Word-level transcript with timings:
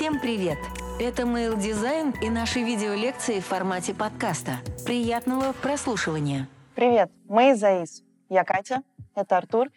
Всем 0.00 0.18
привет! 0.18 0.56
Это 0.98 1.24
Mail 1.24 1.58
Design 1.58 2.14
и 2.22 2.30
наши 2.30 2.60
видеолекции 2.62 3.38
в 3.38 3.44
формате 3.44 3.92
подкаста. 3.92 4.52
Приятного 4.86 5.52
прослушивания! 5.52 6.48
Привет, 6.74 7.10
мы 7.28 7.50
из 7.50 7.62
АИС. 7.62 8.02
Я 8.30 8.44
Катя, 8.44 8.82
это 9.14 9.36
Артур 9.36 9.68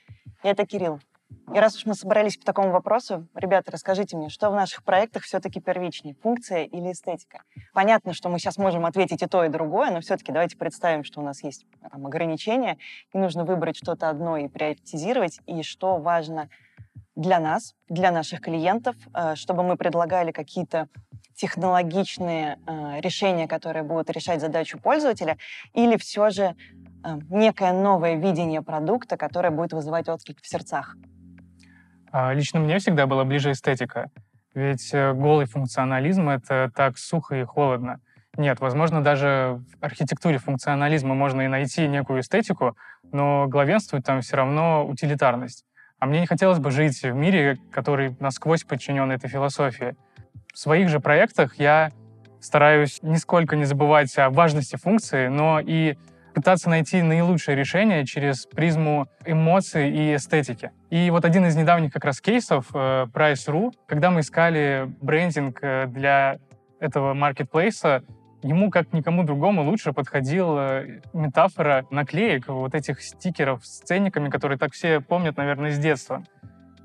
и 0.41 0.47
это 0.47 0.65
Кирилл. 0.65 1.01
И 1.53 1.59
раз 1.59 1.75
уж 1.75 1.85
мы 1.85 1.93
собрались 1.93 2.37
по 2.37 2.45
такому 2.45 2.71
вопросу, 2.71 3.27
ребята, 3.35 3.73
расскажите 3.73 4.15
мне, 4.15 4.29
что 4.29 4.49
в 4.49 4.55
наших 4.55 4.85
проектах 4.85 5.23
все-таки 5.23 5.59
первичнее, 5.59 6.15
функция 6.23 6.63
или 6.63 6.93
эстетика? 6.93 7.41
Понятно, 7.73 8.13
что 8.13 8.29
мы 8.29 8.39
сейчас 8.39 8.57
можем 8.57 8.85
ответить 8.85 9.21
и 9.21 9.27
то, 9.27 9.43
и 9.43 9.49
другое, 9.49 9.91
но 9.91 9.99
все-таки 9.99 10.31
давайте 10.31 10.55
представим, 10.55 11.03
что 11.03 11.19
у 11.19 11.23
нас 11.25 11.43
есть 11.43 11.65
там, 11.91 12.07
ограничения, 12.07 12.77
и 13.11 13.17
нужно 13.17 13.43
выбрать 13.43 13.75
что-то 13.75 14.09
одно 14.09 14.37
и 14.37 14.47
приоритизировать, 14.47 15.41
и 15.47 15.63
что 15.63 15.97
важно 15.97 16.47
для 17.15 17.39
нас, 17.39 17.75
для 17.89 18.11
наших 18.11 18.41
клиентов, 18.41 18.95
э, 19.13 19.35
чтобы 19.35 19.63
мы 19.63 19.77
предлагали 19.77 20.31
какие-то 20.31 20.87
технологичные 21.35 22.57
э, 22.65 23.01
решения, 23.01 23.47
которые 23.47 23.83
будут 23.83 24.09
решать 24.09 24.41
задачу 24.41 24.79
пользователя, 24.79 25.37
или 25.73 25.97
все 25.97 26.29
же 26.29 26.43
э, 26.43 27.19
некое 27.29 27.73
новое 27.73 28.15
видение 28.15 28.61
продукта, 28.61 29.17
которое 29.17 29.51
будет 29.51 29.73
вызывать 29.73 30.09
отклик 30.09 30.41
в 30.41 30.47
сердцах. 30.47 30.95
А, 32.11 32.33
лично 32.33 32.59
мне 32.59 32.79
всегда 32.79 33.07
была 33.07 33.23
ближе 33.25 33.51
эстетика. 33.51 34.09
Ведь 34.53 34.93
голый 34.93 35.47
функционализм— 35.47 36.29
это 36.29 36.71
так 36.75 36.99
сухо 36.99 37.35
и 37.35 37.43
холодно. 37.43 37.99
Нет, 38.37 38.59
возможно, 38.59 39.03
даже 39.03 39.61
в 39.79 39.83
архитектуре 39.83 40.37
функционализма 40.37 41.15
можно 41.15 41.41
и 41.41 41.47
найти 41.47 41.87
некую 41.87 42.21
эстетику, 42.21 42.77
но 43.11 43.47
главенствует 43.47 44.05
там 44.05 44.21
все 44.21 44.37
равно 44.37 44.85
утилитарность. 44.87 45.65
А 46.03 46.05
мне 46.05 46.19
не 46.19 46.27
хотелось 46.27 46.59
бы 46.59 46.69
жить 46.69 47.01
в 47.01 47.13
мире, 47.13 47.59
который 47.71 48.13
насквозь 48.19 48.65
подчинен 48.65 49.09
этой 49.09 49.29
философии. 49.29 49.95
В 50.53 50.59
своих 50.59 50.89
же 50.89 50.99
проектах 50.99 51.55
я 51.59 51.93
стараюсь 52.41 52.99
нисколько 53.03 53.55
не 53.55 53.63
забывать 53.63 54.17
о 54.17 54.29
важности 54.29 54.75
функции, 54.75 55.27
но 55.27 55.61
и 55.61 55.95
пытаться 56.33 56.69
найти 56.69 57.01
наилучшее 57.01 57.55
решение 57.55 58.05
через 58.05 58.47
призму 58.47 59.07
эмоций 59.25 59.91
и 59.91 60.15
эстетики. 60.17 60.71
И 60.89 61.09
вот 61.09 61.23
один 61.23 61.45
из 61.45 61.55
недавних 61.55 61.93
как 61.93 62.03
раз 62.03 62.19
кейсов, 62.19 62.65
э, 62.73 63.05
Price.ru, 63.13 63.71
когда 63.87 64.11
мы 64.11 64.19
искали 64.19 64.93
брендинг 64.99 65.59
э, 65.61 65.85
для 65.87 66.37
этого 66.81 67.13
маркетплейса, 67.13 68.03
ему, 68.43 68.69
как 68.69 68.93
никому 68.93 69.23
другому, 69.23 69.63
лучше 69.63 69.93
подходила 69.93 70.83
метафора 71.13 71.85
наклеек, 71.89 72.47
вот 72.49 72.75
этих 72.75 73.01
стикеров 73.01 73.65
с 73.65 73.79
ценниками, 73.79 74.29
которые 74.29 74.57
так 74.57 74.73
все 74.73 74.99
помнят, 74.99 75.37
наверное, 75.37 75.71
с 75.71 75.79
детства. 75.79 76.23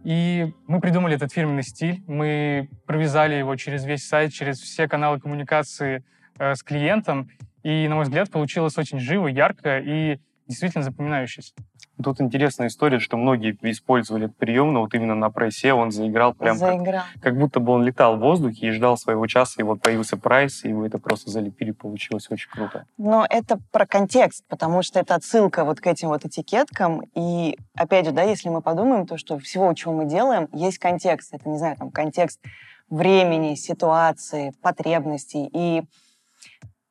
И 0.05 0.55
мы 0.67 0.81
придумали 0.81 1.17
этот 1.17 1.33
фирменный 1.33 1.64
стиль, 1.64 2.03
мы 2.06 2.70
провязали 2.86 3.34
его 3.34 3.56
через 3.56 3.84
весь 3.84 4.06
сайт, 4.06 4.33
через 4.33 4.61
все 4.61 4.89
каналы 4.89 5.20
коммуникации 5.20 6.05
э, 6.39 6.55
с 6.55 6.62
клиентом, 6.62 7.29
и, 7.62 7.89
на 7.89 7.97
мой 7.97 8.05
взгляд, 8.05 8.31
получилось 8.31 8.79
очень 8.79 9.01
живо, 9.01 9.27
ярко 9.27 9.79
и 9.79 10.19
действительно 10.47 10.84
запоминающийся. 10.84 11.53
Тут 12.03 12.21
интересная 12.21 12.69
история, 12.69 13.01
что 13.01 13.17
многие 13.17 13.57
использовали 13.63 14.27
этот 14.27 14.37
прием, 14.37 14.73
но 14.73 14.83
вот 14.83 14.95
именно 14.95 15.15
на 15.15 15.31
прессе 15.31 15.73
он 15.73 15.91
заиграл 15.91 16.33
прям 16.33 16.57
заиграл. 16.57 17.03
Как, 17.15 17.23
как 17.23 17.39
будто 17.39 17.61
бы 17.61 17.73
он 17.73 17.85
летал 17.85 18.17
в 18.17 18.21
воздухе 18.21 18.69
и 18.69 18.71
ждал 18.71 18.97
своего 18.97 19.27
часа, 19.27 19.61
и 19.61 19.65
вот 19.65 19.81
появился 19.81 20.17
прайс, 20.17 20.65
и 20.65 20.73
вы 20.73 20.87
это 20.87 20.99
просто 20.99 21.31
залепили, 21.31 21.73
получилось 21.73 22.29
очень 22.31 22.51
круто. 22.51 22.87
Но 22.99 23.27
это 23.29 23.59
про 23.73 23.87
контекст, 23.87 24.45
потому 24.49 24.83
что 24.83 25.01
это 25.01 25.15
отсылка 25.15 25.65
вот 25.65 25.81
к 25.81 25.87
этим 25.87 26.09
вот 26.09 26.25
этикеткам, 26.25 27.03
и 27.15 27.59
опять 27.77 28.07
же, 28.07 28.13
да, 28.13 28.23
если 28.23 28.49
мы 28.49 28.63
подумаем, 28.63 29.07
то, 29.07 29.17
что 29.17 29.39
всего, 29.39 29.73
чего 29.75 29.93
мы 29.93 30.07
делаем, 30.07 30.49
есть 30.53 30.79
контекст. 30.79 31.35
Это, 31.35 31.49
не 31.49 31.59
знаю, 31.59 31.77
там, 31.77 31.91
контекст 31.91 32.41
времени, 32.91 33.55
ситуации, 33.55 34.55
потребностей, 34.63 35.49
и 35.53 35.83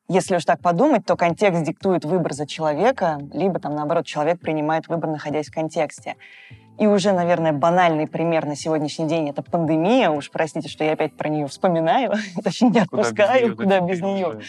если 0.08 0.36
уж 0.36 0.44
так 0.44 0.60
подумать, 0.60 1.04
то 1.04 1.16
контекст 1.16 1.62
диктует 1.62 2.04
выбор 2.04 2.32
за 2.32 2.46
человека, 2.46 3.20
либо 3.32 3.60
там, 3.60 3.74
наоборот, 3.74 4.06
человек 4.06 4.40
принимает 4.40 4.88
выбор, 4.88 5.10
находясь 5.10 5.48
в 5.48 5.54
контексте. 5.54 6.16
И 6.78 6.86
уже, 6.86 7.12
наверное, 7.12 7.52
банальный 7.52 8.06
пример 8.06 8.46
на 8.46 8.56
сегодняшний 8.56 9.06
день— 9.06 9.28
это 9.30 9.42
пандемия. 9.42 10.10
Уж 10.10 10.30
простите, 10.30 10.68
что 10.68 10.84
я 10.84 10.92
опять 10.92 11.14
про 11.14 11.28
нее 11.28 11.46
вспоминаю, 11.46 12.14
точнее, 12.42 12.70
не 12.70 12.80
отпускаю, 12.80 13.56
куда 13.56 13.80
без 13.80 14.00
нее. 14.00 14.24
Куда 14.24 14.38
без 14.38 14.40
нее. 14.40 14.48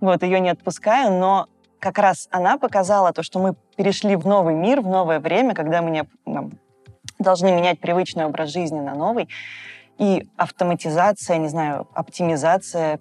Вот, 0.00 0.22
ее 0.22 0.40
не 0.40 0.50
отпускаю, 0.50 1.12
но 1.12 1.48
как 1.78 1.98
раз 1.98 2.28
она 2.30 2.58
показала 2.58 3.12
то, 3.12 3.22
что 3.22 3.38
мы 3.38 3.54
перешли 3.76 4.16
в 4.16 4.26
новый 4.26 4.54
мир, 4.54 4.80
в 4.80 4.88
новое 4.88 5.20
время, 5.20 5.54
когда 5.54 5.82
мы 5.82 5.90
не, 5.90 6.04
там, 6.24 6.52
должны 7.18 7.50
менять 7.52 7.80
привычный 7.80 8.24
образ 8.24 8.50
жизни 8.50 8.80
на 8.80 8.94
новый. 8.94 9.28
И 9.98 10.28
автоматизация, 10.36 11.38
не 11.38 11.48
знаю, 11.48 11.88
оптимизация, 11.94 13.00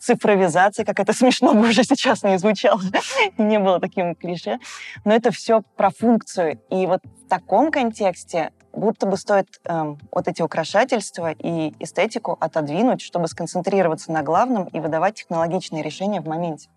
цифровизация, 0.00 0.84
как 0.84 0.98
это 0.98 1.12
смешно 1.20 1.54
бы 1.54 1.68
уже 1.68 1.84
сейчас 1.84 2.22
не 2.22 2.38
звучало, 2.38 2.80
не 3.38 3.58
было 3.58 3.80
таким 3.80 4.14
клише. 4.14 4.58
Но 5.04 5.14
это 5.14 5.30
все 5.30 5.62
про 5.76 5.90
функцию. 5.90 6.60
И 6.70 6.86
вот 6.86 7.00
в 7.04 7.28
таком 7.28 7.70
контексте 7.70 8.50
будто 8.72 9.06
бы 9.06 9.16
стоит 9.16 9.48
эм, 9.64 9.98
вот 10.12 10.28
эти 10.28 10.42
украшательства 10.42 11.32
и 11.32 11.74
эстетику 11.80 12.36
отодвинуть, 12.40 13.00
чтобы 13.00 13.28
сконцентрироваться 13.28 14.12
на 14.12 14.22
главном 14.22 14.64
и 14.64 14.80
выдавать 14.80 15.16
технологичные 15.16 15.82
решения 15.82 16.20
в 16.20 16.26
моменте. 16.26 16.68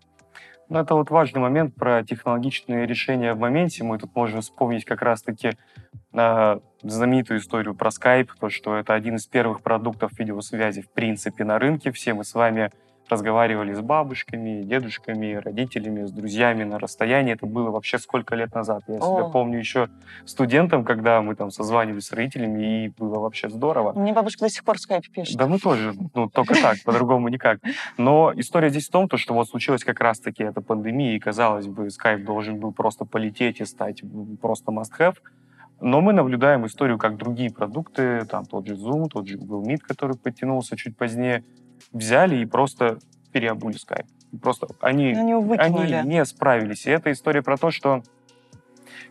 Ну, 0.68 0.80
это 0.80 0.94
вот 0.94 1.10
важный 1.10 1.40
момент 1.40 1.74
про 1.74 2.02
технологичные 2.02 2.86
решения 2.86 3.34
в 3.34 3.38
моменте. 3.38 3.84
Мы 3.84 3.98
тут 3.98 4.14
можем 4.14 4.40
вспомнить 4.40 4.84
как 4.84 5.02
раз-таки 5.02 5.52
э, 6.12 6.58
знаменитую 6.82 7.40
историю 7.40 7.74
про 7.74 7.90
Skype, 7.90 8.30
то, 8.40 8.48
что 8.48 8.76
это 8.76 8.94
один 8.94 9.16
из 9.16 9.26
первых 9.26 9.60
продуктов 9.60 10.18
видеосвязи 10.18 10.80
в 10.80 10.90
принципе 10.90 11.44
на 11.44 11.58
рынке. 11.58 11.92
Все 11.92 12.14
мы 12.14 12.24
с 12.24 12.34
вами 12.34 12.70
разговаривали 13.08 13.72
с 13.74 13.80
бабушками, 13.80 14.62
дедушками, 14.62 15.34
родителями, 15.34 16.04
с 16.04 16.10
друзьями 16.10 16.64
на 16.64 16.78
расстоянии. 16.78 17.34
Это 17.34 17.46
было 17.46 17.70
вообще 17.70 17.98
сколько 17.98 18.34
лет 18.34 18.54
назад. 18.54 18.82
Я 18.88 18.96
О. 18.96 19.00
себя 19.00 19.24
помню 19.28 19.58
еще 19.58 19.88
студентом, 20.24 20.84
когда 20.84 21.20
мы 21.20 21.34
там 21.34 21.50
созванивались 21.50 22.06
с 22.06 22.12
родителями, 22.12 22.86
и 22.86 22.88
было 22.88 23.18
вообще 23.18 23.48
здорово. 23.48 23.92
Мне 23.92 24.12
бабушка 24.12 24.44
до 24.44 24.50
сих 24.50 24.64
пор 24.64 24.78
в 24.78 24.80
скайпе 24.80 25.08
пишет. 25.10 25.36
Да 25.36 25.46
мы 25.46 25.58
тоже, 25.58 25.94
ну 26.14 26.28
только 26.28 26.54
так, 26.54 26.78
по-другому 26.84 27.28
никак. 27.28 27.60
Но 27.98 28.32
история 28.36 28.70
здесь 28.70 28.88
в 28.88 28.90
том, 28.90 29.08
то, 29.08 29.16
что 29.16 29.34
вот 29.34 29.48
случилась 29.48 29.84
как 29.84 30.00
раз-таки 30.00 30.42
эта 30.42 30.60
пандемия, 30.60 31.16
и 31.16 31.18
казалось 31.18 31.66
бы, 31.66 31.90
скайп 31.90 32.24
должен 32.24 32.58
был 32.58 32.72
просто 32.72 33.04
полететь 33.04 33.60
и 33.60 33.64
стать 33.64 34.02
просто 34.40 34.72
must-have. 34.72 35.16
Но 35.80 36.00
мы 36.00 36.12
наблюдаем 36.12 36.64
историю, 36.66 36.98
как 36.98 37.16
другие 37.16 37.52
продукты, 37.52 38.24
там 38.24 38.46
тот 38.46 38.66
же 38.66 38.74
Zoom, 38.74 39.08
тот 39.08 39.26
же 39.26 39.36
Google 39.36 39.68
Meet, 39.68 39.80
который 39.80 40.16
подтянулся 40.16 40.76
чуть 40.76 40.96
позднее, 40.96 41.44
взяли 41.94 42.36
и 42.36 42.44
просто 42.44 42.98
переобули 43.32 43.76
Skype. 43.76 44.06
Просто 44.42 44.66
они, 44.80 45.14
они, 45.14 45.32
они 45.32 46.08
не 46.08 46.24
справились. 46.26 46.86
И 46.86 46.90
это 46.90 47.10
история 47.10 47.40
про 47.40 47.56
то, 47.56 47.70
что 47.70 48.02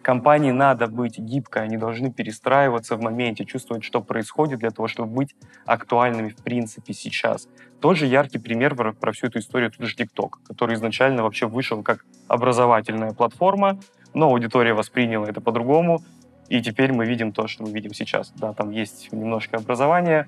компании 0.02 0.52
надо 0.52 0.88
быть 0.88 1.18
гибкой, 1.18 1.64
они 1.64 1.78
должны 1.78 2.12
перестраиваться 2.12 2.98
в 2.98 3.02
моменте, 3.02 3.46
чувствовать, 3.46 3.84
что 3.84 4.02
происходит 4.02 4.60
для 4.60 4.70
того, 4.70 4.88
чтобы 4.88 5.14
быть 5.14 5.36
актуальными 5.66 6.30
в 6.30 6.36
принципе 6.36 6.94
сейчас. 6.94 7.48
Тоже 7.80 8.06
яркий 8.06 8.38
пример 8.38 8.76
про, 8.76 8.94
про 8.94 9.12
всю 9.14 9.28
эту 9.28 9.40
историю 9.40 9.72
тут 9.72 9.88
же 9.88 9.96
TikTok, 9.96 10.30
который 10.48 10.76
изначально 10.76 11.24
вообще 11.24 11.48
вышел 11.48 11.82
как 11.84 12.06
образовательная 12.28 13.14
платформа, 13.14 13.80
но 14.14 14.28
аудитория 14.28 14.74
восприняла 14.74 15.28
это 15.28 15.42
по-другому, 15.42 16.04
и 16.50 16.62
теперь 16.62 16.92
мы 16.92 17.06
видим 17.06 17.32
то, 17.32 17.48
что 17.48 17.64
мы 17.64 17.72
видим 17.72 17.94
сейчас. 17.94 18.32
Да, 18.36 18.54
там 18.54 18.72
есть 18.72 19.12
немножко 19.12 19.58
образования, 19.58 20.28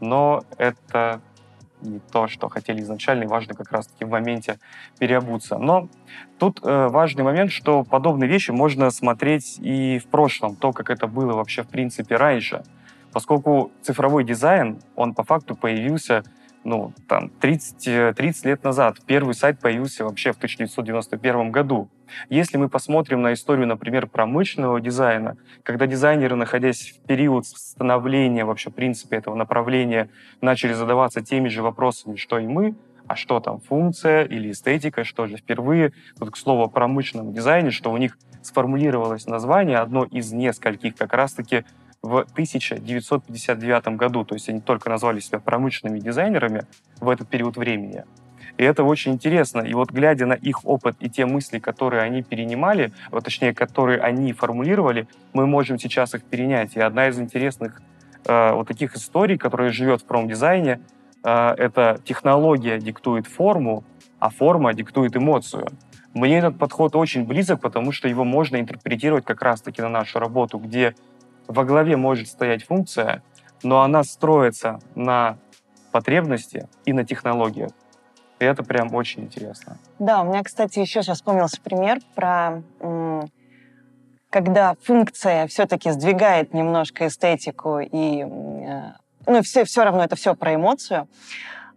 но 0.00 0.44
это 0.56 1.20
не 1.82 2.00
то, 2.00 2.28
что 2.28 2.48
хотели 2.48 2.80
изначально, 2.80 3.24
и 3.24 3.26
важно 3.26 3.54
как 3.54 3.70
раз-таки 3.72 4.04
в 4.04 4.10
моменте 4.10 4.58
переобуться. 4.98 5.58
Но 5.58 5.88
тут 6.38 6.60
э, 6.62 6.88
важный 6.88 7.24
момент, 7.24 7.52
что 7.52 7.84
подобные 7.84 8.28
вещи 8.28 8.50
можно 8.50 8.90
смотреть 8.90 9.58
и 9.60 9.98
в 9.98 10.06
прошлом, 10.06 10.56
то, 10.56 10.72
как 10.72 10.90
это 10.90 11.06
было 11.06 11.34
вообще 11.34 11.62
в 11.62 11.68
принципе 11.68 12.16
раньше. 12.16 12.62
Поскольку 13.12 13.72
цифровой 13.82 14.24
дизайн, 14.24 14.80
он 14.94 15.14
по 15.14 15.24
факту 15.24 15.56
появился 15.56 16.22
ну, 16.64 16.92
там, 17.08 17.30
30, 17.30 18.14
30 18.16 18.44
э, 18.44 18.48
лет 18.48 18.64
назад. 18.64 18.98
Первый 19.06 19.34
сайт 19.34 19.60
появился 19.60 20.04
вообще 20.04 20.32
в 20.32 20.36
1991 20.36 21.50
году. 21.50 21.88
Если 22.28 22.56
мы 22.56 22.68
посмотрим 22.68 23.22
на 23.22 23.32
историю, 23.32 23.66
например, 23.66 24.06
промышленного 24.06 24.80
дизайна, 24.80 25.36
когда 25.62 25.86
дизайнеры, 25.86 26.36
находясь 26.36 26.92
в 26.92 27.06
период 27.06 27.46
становления 27.46 28.44
вообще, 28.44 28.70
в 28.70 28.74
принципе, 28.74 29.16
этого 29.16 29.34
направления, 29.34 30.10
начали 30.40 30.72
задаваться 30.72 31.22
теми 31.22 31.48
же 31.48 31.62
вопросами, 31.62 32.16
что 32.16 32.38
и 32.38 32.46
мы, 32.46 32.74
а 33.06 33.16
что 33.16 33.40
там 33.40 33.60
функция 33.60 34.24
или 34.24 34.50
эстетика, 34.50 35.04
что 35.04 35.26
же 35.26 35.36
впервые, 35.38 35.92
вот 36.18 36.30
к 36.30 36.36
слову 36.36 36.64
о 36.64 36.68
промышленном 36.68 37.32
дизайне, 37.32 37.70
что 37.70 37.90
у 37.90 37.96
них 37.96 38.18
сформулировалось 38.42 39.26
название, 39.26 39.78
одно 39.78 40.04
из 40.04 40.32
нескольких 40.32 40.94
как 40.94 41.14
раз-таки 41.14 41.64
в 42.02 42.18
1959 42.18 43.96
году. 43.96 44.24
То 44.24 44.34
есть 44.34 44.48
они 44.48 44.60
только 44.60 44.88
назвали 44.90 45.20
себя 45.20 45.40
промышленными 45.40 45.98
дизайнерами 45.98 46.64
в 47.00 47.08
этот 47.08 47.28
период 47.28 47.56
времени. 47.56 48.04
И 48.56 48.64
это 48.64 48.82
очень 48.82 49.12
интересно. 49.12 49.60
И 49.60 49.72
вот 49.72 49.90
глядя 49.90 50.26
на 50.26 50.32
их 50.32 50.66
опыт 50.66 50.96
и 51.00 51.08
те 51.08 51.26
мысли, 51.26 51.60
которые 51.60 52.02
они 52.02 52.22
перенимали, 52.22 52.92
вот, 53.10 53.24
точнее, 53.24 53.54
которые 53.54 54.00
они 54.00 54.32
формулировали, 54.32 55.06
мы 55.32 55.46
можем 55.46 55.78
сейчас 55.78 56.14
их 56.14 56.24
перенять. 56.24 56.74
И 56.76 56.80
одна 56.80 57.08
из 57.08 57.20
интересных 57.20 57.80
э, 58.26 58.52
вот 58.52 58.66
таких 58.66 58.96
историй, 58.96 59.38
которая 59.38 59.70
живет 59.70 60.02
в 60.02 60.04
промдизайне, 60.06 60.80
э, 61.22 61.54
эта 61.56 62.00
технология 62.04 62.78
диктует 62.78 63.28
форму, 63.28 63.84
а 64.18 64.30
форма 64.30 64.74
диктует 64.74 65.16
эмоцию. 65.16 65.68
Мне 66.14 66.38
этот 66.38 66.58
подход 66.58 66.96
очень 66.96 67.24
близок, 67.24 67.60
потому 67.60 67.92
что 67.92 68.08
его 68.08 68.24
можно 68.24 68.56
интерпретировать 68.56 69.24
как 69.24 69.40
раз-таки 69.42 69.82
на 69.82 69.88
нашу 69.88 70.18
работу, 70.18 70.58
где 70.58 70.96
во 71.48 71.64
главе 71.64 71.96
может 71.96 72.28
стоять 72.28 72.64
функция, 72.64 73.22
но 73.62 73.82
она 73.82 74.04
строится 74.04 74.78
на 74.94 75.38
потребности 75.90 76.68
и 76.84 76.92
на 76.92 77.04
технологиях. 77.04 77.70
И 78.38 78.44
это 78.44 78.62
прям 78.62 78.94
очень 78.94 79.24
интересно. 79.24 79.78
Да, 79.98 80.20
у 80.22 80.26
меня, 80.26 80.44
кстати, 80.44 80.78
еще 80.78 81.02
сейчас 81.02 81.16
вспомнился 81.16 81.60
пример 81.60 81.98
про 82.14 82.62
когда 84.30 84.74
функция 84.82 85.46
все-таки 85.46 85.90
сдвигает 85.90 86.52
немножко 86.52 87.06
эстетику 87.06 87.78
и 87.78 88.24
э, 88.24 88.92
ну, 89.26 89.42
все, 89.42 89.64
все 89.64 89.84
равно 89.84 90.04
это 90.04 90.16
все 90.16 90.34
про 90.34 90.54
эмоцию. 90.54 91.08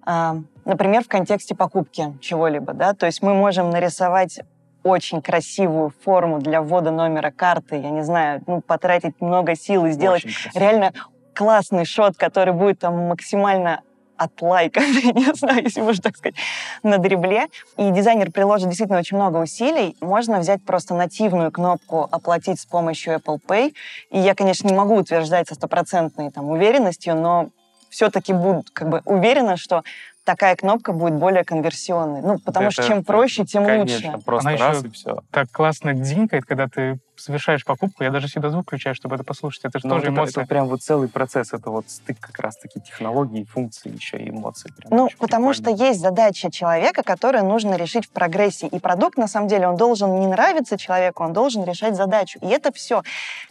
А, 0.04 0.36
например, 0.66 1.04
в 1.04 1.08
контексте 1.08 1.56
покупки 1.56 2.18
чего-либо, 2.20 2.74
да, 2.74 2.94
то 2.94 3.06
есть 3.06 3.22
мы 3.22 3.34
можем 3.34 3.70
нарисовать 3.70 4.42
очень 4.84 5.22
красивую 5.22 5.94
форму 6.04 6.40
для 6.40 6.62
ввода 6.62 6.92
номера 6.92 7.32
карты, 7.32 7.78
я 7.78 7.90
не 7.90 8.04
знаю, 8.04 8.42
ну, 8.48 8.62
потратить 8.62 9.20
много 9.22 9.56
сил 9.56 9.86
и 9.86 9.92
сделать 9.92 10.26
реально 10.54 10.94
классный 11.34 11.86
шот, 11.86 12.18
который 12.18 12.54
будет 12.54 12.80
там 12.80 13.08
максимально 13.08 13.82
от 14.22 14.40
лайка, 14.42 14.82
не 15.14 15.34
знаю, 15.34 15.64
если 15.64 15.82
можно 15.82 16.04
так 16.04 16.16
сказать, 16.16 16.36
на 16.84 17.00
дребле. 17.00 17.48
И 17.78 17.90
дизайнер 17.90 18.32
приложит 18.32 18.68
действительно 18.68 19.00
очень 19.00 19.18
много 19.18 19.38
усилий. 19.38 19.96
Можно 20.00 20.40
взять 20.40 20.64
просто 20.64 20.94
нативную 20.94 21.52
кнопку 21.52 22.08
«Оплатить 22.12 22.60
с 22.60 22.66
помощью 22.66 23.16
Apple 23.16 23.40
Pay». 23.46 23.74
И 24.12 24.20
я, 24.20 24.36
конечно, 24.36 24.68
не 24.68 24.76
могу 24.76 24.96
утверждать 24.96 25.48
со 25.48 25.56
стопроцентной 25.56 26.30
там, 26.30 26.50
уверенностью, 26.50 27.16
но 27.16 27.50
все-таки 27.90 28.34
буду 28.34 28.64
как 28.74 28.90
бы 28.90 29.02
уверена, 29.06 29.58
что 29.58 29.84
такая 30.24 30.56
кнопка 30.56 30.94
будет 30.94 31.16
более 31.16 31.44
конверсионной. 31.44 32.22
Ну, 32.22 32.40
потому 32.40 32.68
это, 32.68 32.74
что 32.74 32.84
чем 32.84 33.04
проще, 33.04 33.46
тем 33.46 33.66
конечно, 33.66 34.12
лучше. 34.12 34.24
просто 34.26 34.50
Она 34.50 34.58
раз 34.58 34.78
еще 34.78 34.88
и 34.88 34.92
все. 34.92 35.24
Так 35.32 35.52
классно 35.52 35.94
динкает, 35.94 36.46
когда 36.46 36.68
ты 36.68 37.00
совершаешь 37.16 37.64
покупку, 37.64 38.04
я 38.04 38.10
даже 38.10 38.28
всегда 38.28 38.50
звук 38.50 38.64
включаю, 38.64 38.96
чтобы 38.96 39.16
это 39.16 39.24
послушать. 39.24 39.66
Это 39.66 39.80
же 39.80 39.88
Но 39.88 39.96
тоже 39.96 40.08
это, 40.08 40.14
эмоции. 40.14 40.40
Это 40.42 40.48
прям 40.48 40.68
вот 40.68 40.82
целый 40.82 41.08
процесс, 41.08 41.54
это 41.54 41.70
вот 41.70 41.90
стык 41.90 42.20
как 42.20 42.40
раз-таки 42.40 42.82
технологий, 42.82 43.46
функций 43.46 43.92
еще 43.92 44.18
и 44.18 44.30
эмоций. 44.30 44.72
Прям 44.76 44.90
ну, 44.98 45.10
потому 45.20 45.52
прикольно. 45.52 45.76
что 45.76 45.86
есть 45.86 46.00
задача 46.00 46.52
человека, 46.52 47.04
которую 47.04 47.46
нужно 47.46 47.76
решить 47.76 48.08
в 48.08 48.12
прогрессе. 48.12 48.68
И 48.68 48.80
продукт, 48.80 49.18
на 49.18 49.28
самом 49.28 49.48
деле, 49.48 49.68
он 49.68 49.76
должен 49.76 50.20
не 50.20 50.28
нравиться 50.28 50.78
человеку, 50.78 51.24
он 51.24 51.34
должен 51.34 51.64
решать 51.64 51.96
задачу. 51.96 52.40
И 52.42 52.48
это 52.48 52.72
все, 52.74 53.04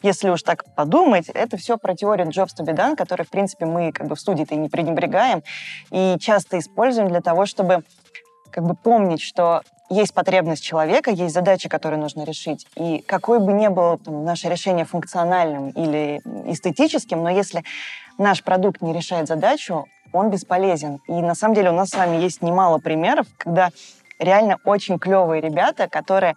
если 0.02 0.30
уж 0.30 0.42
так 0.42 0.64
подумать, 0.74 1.28
это 1.28 1.56
все 1.56 1.78
про 1.78 1.94
теорию 1.94 2.26
done, 2.28 2.96
которую, 2.96 3.26
в 3.26 3.30
принципе, 3.30 3.66
мы 3.66 3.92
как 3.92 4.06
бы 4.08 4.16
в 4.16 4.20
студии-то 4.20 4.54
и 4.54 4.58
не 4.58 4.68
пренебрегаем, 4.68 5.42
и 5.90 6.16
часто 6.18 6.58
используем 6.70 7.08
для 7.08 7.20
того, 7.20 7.46
чтобы 7.46 7.82
как 8.50 8.64
бы 8.64 8.74
помнить, 8.74 9.20
что 9.20 9.62
есть 9.90 10.14
потребность 10.14 10.62
человека, 10.62 11.10
есть 11.10 11.34
задачи, 11.34 11.68
которые 11.68 12.00
нужно 12.00 12.24
решить. 12.24 12.66
И 12.76 13.02
какое 13.06 13.40
бы 13.40 13.52
ни 13.52 13.68
было 13.68 13.98
там, 13.98 14.24
наше 14.24 14.48
решение 14.48 14.84
функциональным 14.84 15.70
или 15.70 16.20
эстетическим, 16.46 17.22
но 17.22 17.30
если 17.30 17.64
наш 18.18 18.42
продукт 18.42 18.82
не 18.82 18.92
решает 18.92 19.26
задачу, 19.26 19.86
он 20.12 20.30
бесполезен. 20.30 21.00
И 21.08 21.12
на 21.12 21.34
самом 21.34 21.54
деле 21.54 21.70
у 21.70 21.74
нас 21.74 21.90
с 21.90 21.96
вами 21.96 22.16
есть 22.16 22.42
немало 22.42 22.78
примеров, 22.78 23.26
когда 23.36 23.70
реально 24.18 24.58
очень 24.64 24.98
клевые 24.98 25.40
ребята, 25.40 25.88
которые 25.88 26.34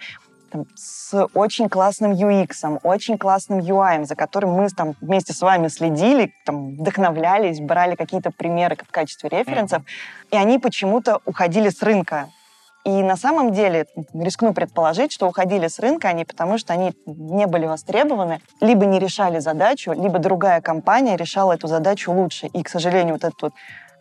там, 0.53 0.65
с 0.75 1.27
очень 1.33 1.67
классным 1.67 2.11
UX, 2.11 2.79
очень 2.83 3.17
классным 3.17 3.59
UI, 3.59 4.05
за 4.05 4.15
которым 4.15 4.51
мы 4.51 4.69
там 4.69 4.93
вместе 5.01 5.33
с 5.33 5.41
вами 5.41 5.67
следили, 5.67 6.31
там, 6.45 6.75
вдохновлялись, 6.75 7.59
брали 7.59 7.95
какие-то 7.95 8.29
примеры 8.29 8.75
в 8.75 8.91
качестве 8.91 9.29
референсов, 9.29 9.81
mm-hmm. 9.81 10.27
и 10.31 10.37
они 10.37 10.59
почему-то 10.59 11.21
уходили 11.25 11.69
с 11.69 11.81
рынка. 11.81 12.29
И 12.85 13.01
на 13.01 13.15
самом 13.15 13.53
деле, 13.53 13.87
рискну 14.13 14.53
предположить, 14.53 15.11
что 15.11 15.27
уходили 15.27 15.67
с 15.67 15.79
рынка 15.79 16.09
они 16.09 16.25
потому, 16.25 16.57
что 16.57 16.73
они 16.73 16.93
не 17.05 17.47
были 17.47 17.65
востребованы, 17.65 18.41
либо 18.61 18.85
не 18.85 18.99
решали 18.99 19.39
задачу, 19.39 19.93
либо 19.93 20.19
другая 20.19 20.61
компания 20.61 21.15
решала 21.15 21.53
эту 21.53 21.67
задачу 21.67 22.11
лучше. 22.11 22.47
И, 22.47 22.61
к 22.61 22.69
сожалению, 22.69 23.15
вот 23.15 23.23
этот 23.23 23.41
вот 23.41 23.53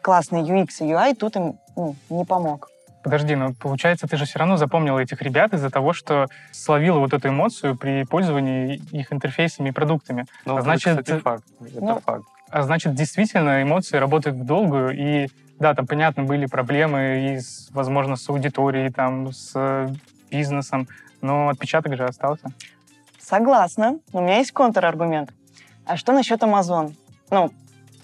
классный 0.03 0.43
UX 0.43 0.69
и 0.81 0.85
UI 0.85 1.15
тут 1.15 1.37
им 1.37 1.59
ну, 1.77 1.95
не 2.11 2.25
помог. 2.25 2.69
Подожди, 3.03 3.35
но 3.35 3.53
получается, 3.53 4.07
ты 4.07 4.17
же 4.17 4.25
все 4.25 4.39
равно 4.39 4.57
запомнила 4.57 4.99
этих 4.99 5.21
ребят 5.23 5.53
из-за 5.55 5.71
того, 5.71 5.93
что 5.93 6.29
словила 6.53 6.99
вот 6.99 7.13
эту 7.13 7.29
эмоцию 7.29 7.77
при 7.77 8.05
пользовании 8.05 8.81
их 8.93 9.13
интерфейсами 9.13 9.71
и 9.71 9.73
продуктами. 9.73 10.27
Ну, 10.45 10.57
а 10.57 10.63
значит, 10.63 10.99
это, 10.99 11.03
кстати, 11.03 11.21
факт. 11.21 11.45
Это 11.61 11.85
ну, 11.85 12.01
факт. 12.01 12.25
А 12.51 12.63
значит, 12.63 12.95
действительно, 12.95 13.63
эмоции 13.63 13.97
работают 13.97 14.37
в 14.37 14.45
долгую, 14.45 14.97
и 14.97 15.29
да, 15.59 15.75
там, 15.75 15.87
понятно, 15.87 16.25
были 16.25 16.47
проблемы 16.47 17.35
и, 17.35 17.41
с, 17.41 17.71
возможно, 17.73 18.17
с 18.17 18.29
аудиторией, 18.29 18.91
там, 18.91 19.33
с 19.33 19.91
бизнесом, 20.31 20.87
но 21.21 21.49
отпечаток 21.49 21.97
же 21.97 22.05
остался. 22.05 22.51
Согласна. 23.19 23.99
У 24.13 24.21
меня 24.21 24.39
есть 24.39 24.53
контраргумент. 24.53 25.33
А 25.87 25.97
что 25.97 26.13
насчет 26.13 26.43
Amazon? 26.43 26.95
Ну, 27.31 27.51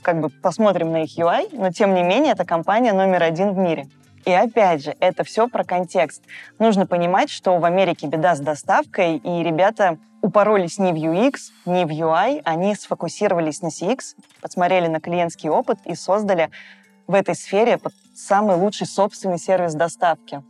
как 0.03 0.21
бы 0.21 0.29
посмотрим 0.29 0.93
на 0.93 1.03
их 1.03 1.19
UI, 1.19 1.49
но 1.53 1.71
тем 1.71 1.95
не 1.95 2.03
менее 2.03 2.33
это 2.33 2.45
компания 2.45 2.93
номер 2.93 3.23
один 3.23 3.53
в 3.53 3.59
мире. 3.59 3.87
И 4.29 4.31
опять 4.31 4.85
же, 4.85 4.95
это 5.01 5.25
все 5.25 5.49
про 5.49 5.65
контекст. 5.65 6.23
Нужно 6.59 6.87
понимать, 6.87 7.31
что 7.31 7.57
в 7.57 7.65
Америке 7.65 8.09
беда 8.09 8.37
с 8.37 8.41
доставкой, 8.41 9.17
и 9.17 9.43
ребята 9.43 9.97
упоролись 10.21 10.79
не 10.79 10.93
в 10.93 10.97
UX, 10.97 11.37
не 11.65 11.87
в 11.87 11.89
UI, 11.89 12.43
они 12.45 12.75
сфокусировались 12.75 13.63
на 13.63 13.69
CX, 13.69 14.17
посмотрели 14.43 14.87
на 14.87 15.01
клиентский 15.01 15.49
опыт 15.49 15.79
и 15.87 15.95
создали 15.95 16.51
в 17.09 17.15
этой 17.15 17.35
сфере 17.35 17.81
самый 18.15 18.57
лучший 18.57 18.87
собственный 18.87 19.39
сервис 19.39 19.75
доставки. 19.75 20.43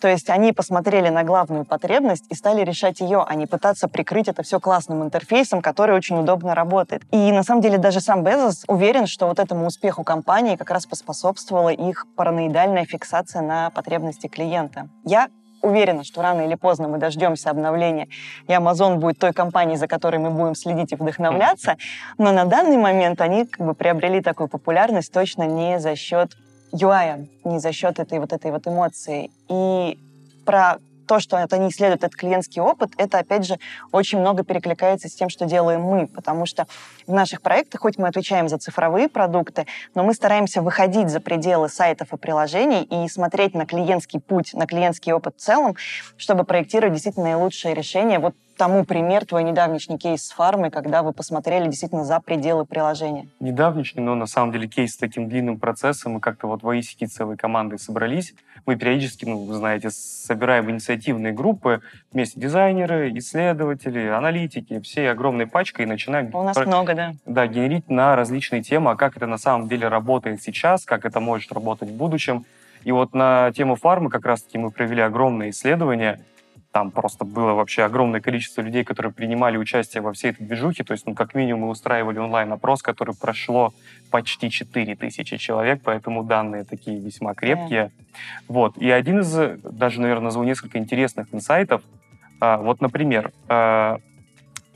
То 0.00 0.08
есть 0.08 0.28
они 0.28 0.52
посмотрели 0.52 1.08
на 1.08 1.24
главную 1.24 1.64
потребность 1.64 2.26
и 2.28 2.34
стали 2.34 2.62
решать 2.62 3.00
ее, 3.00 3.24
а 3.26 3.34
не 3.34 3.46
пытаться 3.46 3.88
прикрыть 3.88 4.28
это 4.28 4.42
все 4.42 4.60
классным 4.60 5.02
интерфейсом, 5.02 5.62
который 5.62 5.96
очень 5.96 6.18
удобно 6.18 6.54
работает. 6.54 7.02
И 7.10 7.32
на 7.32 7.42
самом 7.42 7.62
деле 7.62 7.78
даже 7.78 8.00
сам 8.00 8.22
Безос 8.22 8.64
уверен, 8.68 9.06
что 9.06 9.26
вот 9.26 9.38
этому 9.38 9.66
успеху 9.66 10.04
компании 10.04 10.56
как 10.56 10.70
раз 10.70 10.86
поспособствовала 10.86 11.70
их 11.70 12.06
параноидальная 12.16 12.84
фиксация 12.84 13.42
на 13.42 13.70
потребности 13.70 14.26
клиента. 14.26 14.88
Я 15.04 15.28
уверена, 15.64 16.04
что 16.04 16.22
рано 16.22 16.42
или 16.42 16.54
поздно 16.54 16.88
мы 16.88 16.98
дождемся 16.98 17.50
обновления, 17.50 18.08
и 18.46 18.52
Amazon 18.52 18.96
будет 18.96 19.18
той 19.18 19.32
компанией, 19.32 19.76
за 19.76 19.88
которой 19.88 20.18
мы 20.18 20.30
будем 20.30 20.54
следить 20.54 20.92
и 20.92 20.96
вдохновляться. 20.96 21.76
Но 22.18 22.32
на 22.32 22.44
данный 22.44 22.76
момент 22.76 23.20
они 23.20 23.46
как 23.46 23.66
бы 23.66 23.74
приобрели 23.74 24.20
такую 24.20 24.48
популярность 24.48 25.12
точно 25.12 25.44
не 25.44 25.80
за 25.80 25.96
счет 25.96 26.36
UI, 26.72 27.28
не 27.44 27.58
за 27.58 27.72
счет 27.72 27.98
этой 27.98 28.18
вот 28.18 28.32
этой 28.32 28.50
вот 28.50 28.66
эмоции. 28.66 29.30
И 29.48 29.98
про 30.44 30.78
то, 31.06 31.20
что 31.20 31.36
это 31.36 31.58
не 31.58 31.68
исследует 31.68 32.04
этот 32.04 32.16
клиентский 32.16 32.60
опыт, 32.60 32.92
это, 32.96 33.18
опять 33.18 33.44
же, 33.44 33.58
очень 33.92 34.18
много 34.18 34.44
перекликается 34.44 35.08
с 35.08 35.14
тем, 35.14 35.28
что 35.28 35.46
делаем 35.46 35.82
мы, 35.82 36.06
потому 36.06 36.46
что 36.46 36.66
в 37.06 37.12
наших 37.12 37.42
проектах, 37.42 37.82
хоть 37.82 37.98
мы 37.98 38.08
отвечаем 38.08 38.48
за 38.48 38.58
цифровые 38.58 39.08
продукты, 39.08 39.66
но 39.94 40.02
мы 40.02 40.14
стараемся 40.14 40.62
выходить 40.62 41.08
за 41.08 41.20
пределы 41.20 41.68
сайтов 41.68 42.12
и 42.12 42.16
приложений 42.16 42.84
и 42.84 43.08
смотреть 43.08 43.54
на 43.54 43.66
клиентский 43.66 44.20
путь, 44.20 44.54
на 44.54 44.66
клиентский 44.66 45.12
опыт 45.12 45.36
в 45.36 45.40
целом, 45.40 45.76
чтобы 46.16 46.44
проектировать 46.44 46.94
действительно 46.94 47.26
наилучшее 47.26 47.74
решение. 47.74 48.18
Вот 48.18 48.34
тому 48.54 48.84
пример, 48.84 49.24
твой 49.26 49.44
недавнешний 49.44 49.98
кейс 49.98 50.26
с 50.26 50.30
фармой, 50.30 50.70
когда 50.70 51.02
вы 51.02 51.12
посмотрели 51.12 51.66
действительно 51.66 52.04
за 52.04 52.20
пределы 52.20 52.64
приложения? 52.64 53.28
Недавнешний, 53.40 54.02
но 54.02 54.14
на 54.14 54.26
самом 54.26 54.52
деле 54.52 54.68
кейс 54.68 54.94
с 54.94 54.96
таким 54.96 55.28
длинным 55.28 55.58
процессом. 55.58 56.12
Мы 56.12 56.20
как-то 56.20 56.46
вот 56.46 56.62
в 56.62 56.68
АИСИКе 56.68 57.06
целой 57.06 57.36
командой 57.36 57.78
собрались. 57.78 58.34
Мы 58.66 58.76
периодически, 58.76 59.24
ну, 59.24 59.44
вы 59.44 59.54
знаете, 59.54 59.90
собираем 59.90 60.70
инициативные 60.70 61.32
группы, 61.32 61.80
вместе 62.12 62.40
дизайнеры, 62.40 63.10
исследователи, 63.18 64.08
аналитики, 64.08 64.80
все 64.80 65.10
огромной 65.10 65.46
пачкой 65.46 65.84
и 65.84 65.88
начинаем... 65.88 66.34
У 66.34 66.42
нас 66.42 66.56
про... 66.56 66.66
много, 66.66 66.94
да. 66.94 67.12
Да, 67.26 67.46
генерить 67.46 67.90
на 67.90 68.16
различные 68.16 68.62
темы, 68.62 68.92
а 68.92 68.96
как 68.96 69.16
это 69.16 69.26
на 69.26 69.38
самом 69.38 69.68
деле 69.68 69.88
работает 69.88 70.42
сейчас, 70.42 70.84
как 70.84 71.04
это 71.04 71.20
может 71.20 71.52
работать 71.52 71.90
в 71.90 71.94
будущем. 71.94 72.46
И 72.84 72.92
вот 72.92 73.14
на 73.14 73.50
тему 73.52 73.76
фармы 73.76 74.10
как 74.10 74.24
раз-таки 74.24 74.58
мы 74.58 74.70
провели 74.70 75.02
огромное 75.02 75.50
исследование— 75.50 76.20
там 76.74 76.90
просто 76.90 77.24
было 77.24 77.52
вообще 77.52 77.84
огромное 77.84 78.20
количество 78.20 78.60
людей, 78.60 78.82
которые 78.82 79.12
принимали 79.12 79.56
участие 79.56 80.02
во 80.02 80.12
всей 80.12 80.32
этой 80.32 80.44
движухе. 80.44 80.82
То 80.82 80.90
есть, 80.90 81.06
ну, 81.06 81.14
как 81.14 81.32
минимум, 81.36 81.62
мы 81.62 81.68
устраивали 81.68 82.18
онлайн-опрос, 82.18 82.82
который 82.82 83.14
прошло 83.14 83.72
почти 84.10 84.50
4 84.50 84.96
тысячи 84.96 85.36
человек, 85.36 85.82
поэтому 85.84 86.24
данные 86.24 86.64
такие 86.64 86.98
весьма 86.98 87.34
крепкие. 87.34 87.80
Yeah. 87.80 87.90
Вот. 88.48 88.76
И 88.76 88.90
один 88.90 89.20
из, 89.20 89.60
даже, 89.62 90.00
наверное, 90.00 90.24
назову 90.24 90.44
несколько 90.44 90.78
интересных 90.78 91.32
инсайтов. 91.32 91.80
А, 92.40 92.56
вот, 92.56 92.80
например, 92.80 93.30
а, 93.48 93.98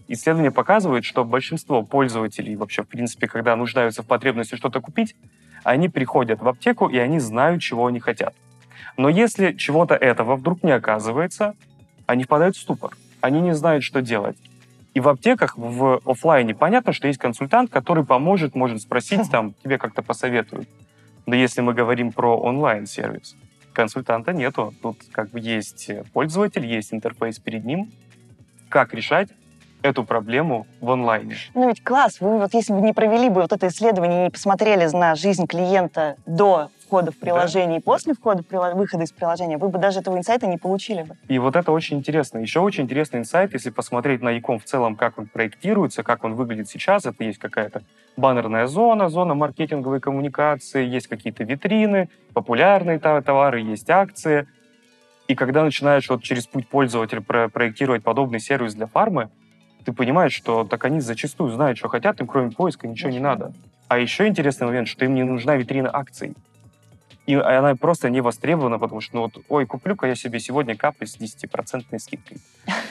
исследование 0.07 0.53
показывает, 0.53 1.05
что 1.05 1.25
большинство 1.25 1.83
пользователей 1.83 2.55
вообще, 2.55 2.85
в 2.85 2.89
принципе, 2.89 3.27
когда 3.27 3.57
нуждаются 3.57 4.05
в 4.05 4.07
потребности 4.07 4.55
что-то 4.55 4.81
купить, 4.81 5.17
они 5.65 5.89
приходят 5.89 6.43
в 6.43 6.47
аптеку, 6.47 6.87
и 6.87 6.97
они 6.97 7.19
знают, 7.19 7.61
чего 7.61 7.87
они 7.87 7.99
хотят. 7.99 8.37
Но 8.97 9.09
если 9.09 9.53
чего-то 9.53 9.97
этого 9.97 10.37
вдруг 10.37 10.63
не 10.63 10.71
оказывается, 10.71 11.57
они 12.09 12.25
впадают 12.25 12.57
в 12.57 12.61
ступор. 12.61 12.97
Они 13.21 13.41
не 13.41 13.55
знают, 13.55 13.85
что 13.85 14.01
делать. 14.01 14.37
И 14.95 15.01
в 15.01 15.09
аптеках, 15.09 15.59
в 15.59 16.01
офлайне 16.07 16.55
понятно, 16.55 16.93
что 16.93 17.07
есть 17.07 17.19
консультант, 17.19 17.71
который 17.71 18.05
поможет, 18.05 18.55
может 18.55 18.81
спросить, 18.81 19.31
там, 19.31 19.55
тебе 19.63 19.79
как-то 19.79 20.03
посоветуют. 20.03 20.69
Но 21.27 21.35
если 21.35 21.61
мы 21.61 21.75
говорим 21.75 22.11
про 22.13 22.39
онлайн-сервис, 22.39 23.37
консультанта 23.75 24.33
нету. 24.33 24.75
Тут 24.83 24.97
как 25.13 25.29
бы 25.31 25.39
есть 25.39 25.91
пользователь, 26.15 26.65
есть 26.65 26.95
интерфейс 26.95 27.39
перед 27.39 27.65
ним. 27.65 27.93
Как 28.71 28.95
решать? 28.95 29.29
эту 29.81 30.03
проблему 30.03 30.67
в 30.81 30.91
онлайне. 30.91 31.37
Ну 31.55 31.69
ведь 31.69 31.85
класс, 31.85 32.21
вы 32.21 32.39
вот 32.39 32.53
если 32.53 32.73
бы 32.73 32.81
не 32.81 32.93
провели 32.93 33.29
бы 33.29 33.43
вот 33.43 33.53
это 33.53 33.69
исследование, 33.69 34.25
не 34.25 34.31
посмотрели 34.31 34.87
на 34.87 35.15
жизнь 35.15 35.47
клиента 35.47 36.17
до 36.27 36.71
входа 36.89 37.13
в 37.13 37.17
приложение 37.17 37.69
да. 37.69 37.77
и 37.77 37.81
после 37.81 38.15
входа 38.15 38.43
выхода 38.75 39.05
из 39.05 39.13
приложения, 39.13 39.59
вы 39.59 39.69
бы 39.69 39.79
даже 39.79 40.01
этого 40.01 40.17
инсайта 40.17 40.47
не 40.47 40.57
получили 40.57 41.03
бы. 41.03 41.17
И 41.29 41.39
вот 41.39 41.55
это 41.55 41.71
очень 41.71 41.99
интересно. 41.99 42.39
Еще 42.39 42.61
очень 42.61 42.85
интересный 42.85 43.21
инсайт, 43.21 43.53
если 43.53 43.71
посмотреть 43.71 44.23
на 44.23 44.31
Яком 44.31 44.59
в 44.59 44.65
целом, 44.65 44.97
как 44.97 45.19
он 45.19 45.27
проектируется, 45.27 46.03
как 46.03 46.25
он 46.25 46.35
выглядит 46.35 46.69
сейчас. 46.69 47.05
Это 47.05 47.25
есть 47.25 47.39
какая-то 47.39 47.83
баннерная 48.17 48.67
зона, 48.67 49.09
зона 49.11 49.35
маркетинговой 49.35 50.01
коммуникации, 50.01 50.87
есть 50.87 51.09
какие-то 51.09 51.45
витрины, 51.45 52.09
популярные 52.33 52.99
товары, 52.99 53.61
есть 53.61 53.91
акции. 53.91 54.49
И 55.29 55.35
когда 55.35 55.63
начинаешь 55.63 56.09
вот 56.09 56.23
через 56.23 56.47
путь 56.47 56.67
пользователя 56.69 57.21
про 57.21 57.51
проектировать 57.51 58.03
подобный 58.03 58.41
сервис 58.41 58.75
для 58.75 58.87
фармы, 58.87 59.29
ты 59.85 59.93
понимаешь, 59.93 60.33
что 60.33 60.65
так 60.65 60.85
они 60.87 61.01
зачастую 61.01 61.51
знают, 61.51 61.77
что 61.77 61.89
хотят, 61.89 62.21
им 62.21 62.27
кроме 62.27 62.51
поиска 62.51 62.89
ничего 62.89 63.11
не 63.11 63.21
надо. 63.21 63.53
А 63.89 63.99
еще 63.99 64.27
интересный 64.27 64.67
момент, 64.67 64.89
что 64.89 65.05
им 65.05 65.15
не 65.15 65.23
нужна 65.23 65.57
витрина 65.57 65.91
акций. 65.93 66.35
И 67.29 67.35
она 67.35 67.77
просто 67.77 68.09
не 68.09 68.23
востребована, 68.23 68.79
потому 68.79 69.03
что, 69.03 69.17
ну 69.17 69.23
вот, 69.25 69.45
ой, 69.51 69.67
куплю-ка 69.67 70.07
я 70.07 70.15
себе 70.15 70.41
сегодня 70.41 70.75
капли 70.75 71.05
с 71.05 71.19
10% 71.19 71.99
скидкой. 71.99 72.39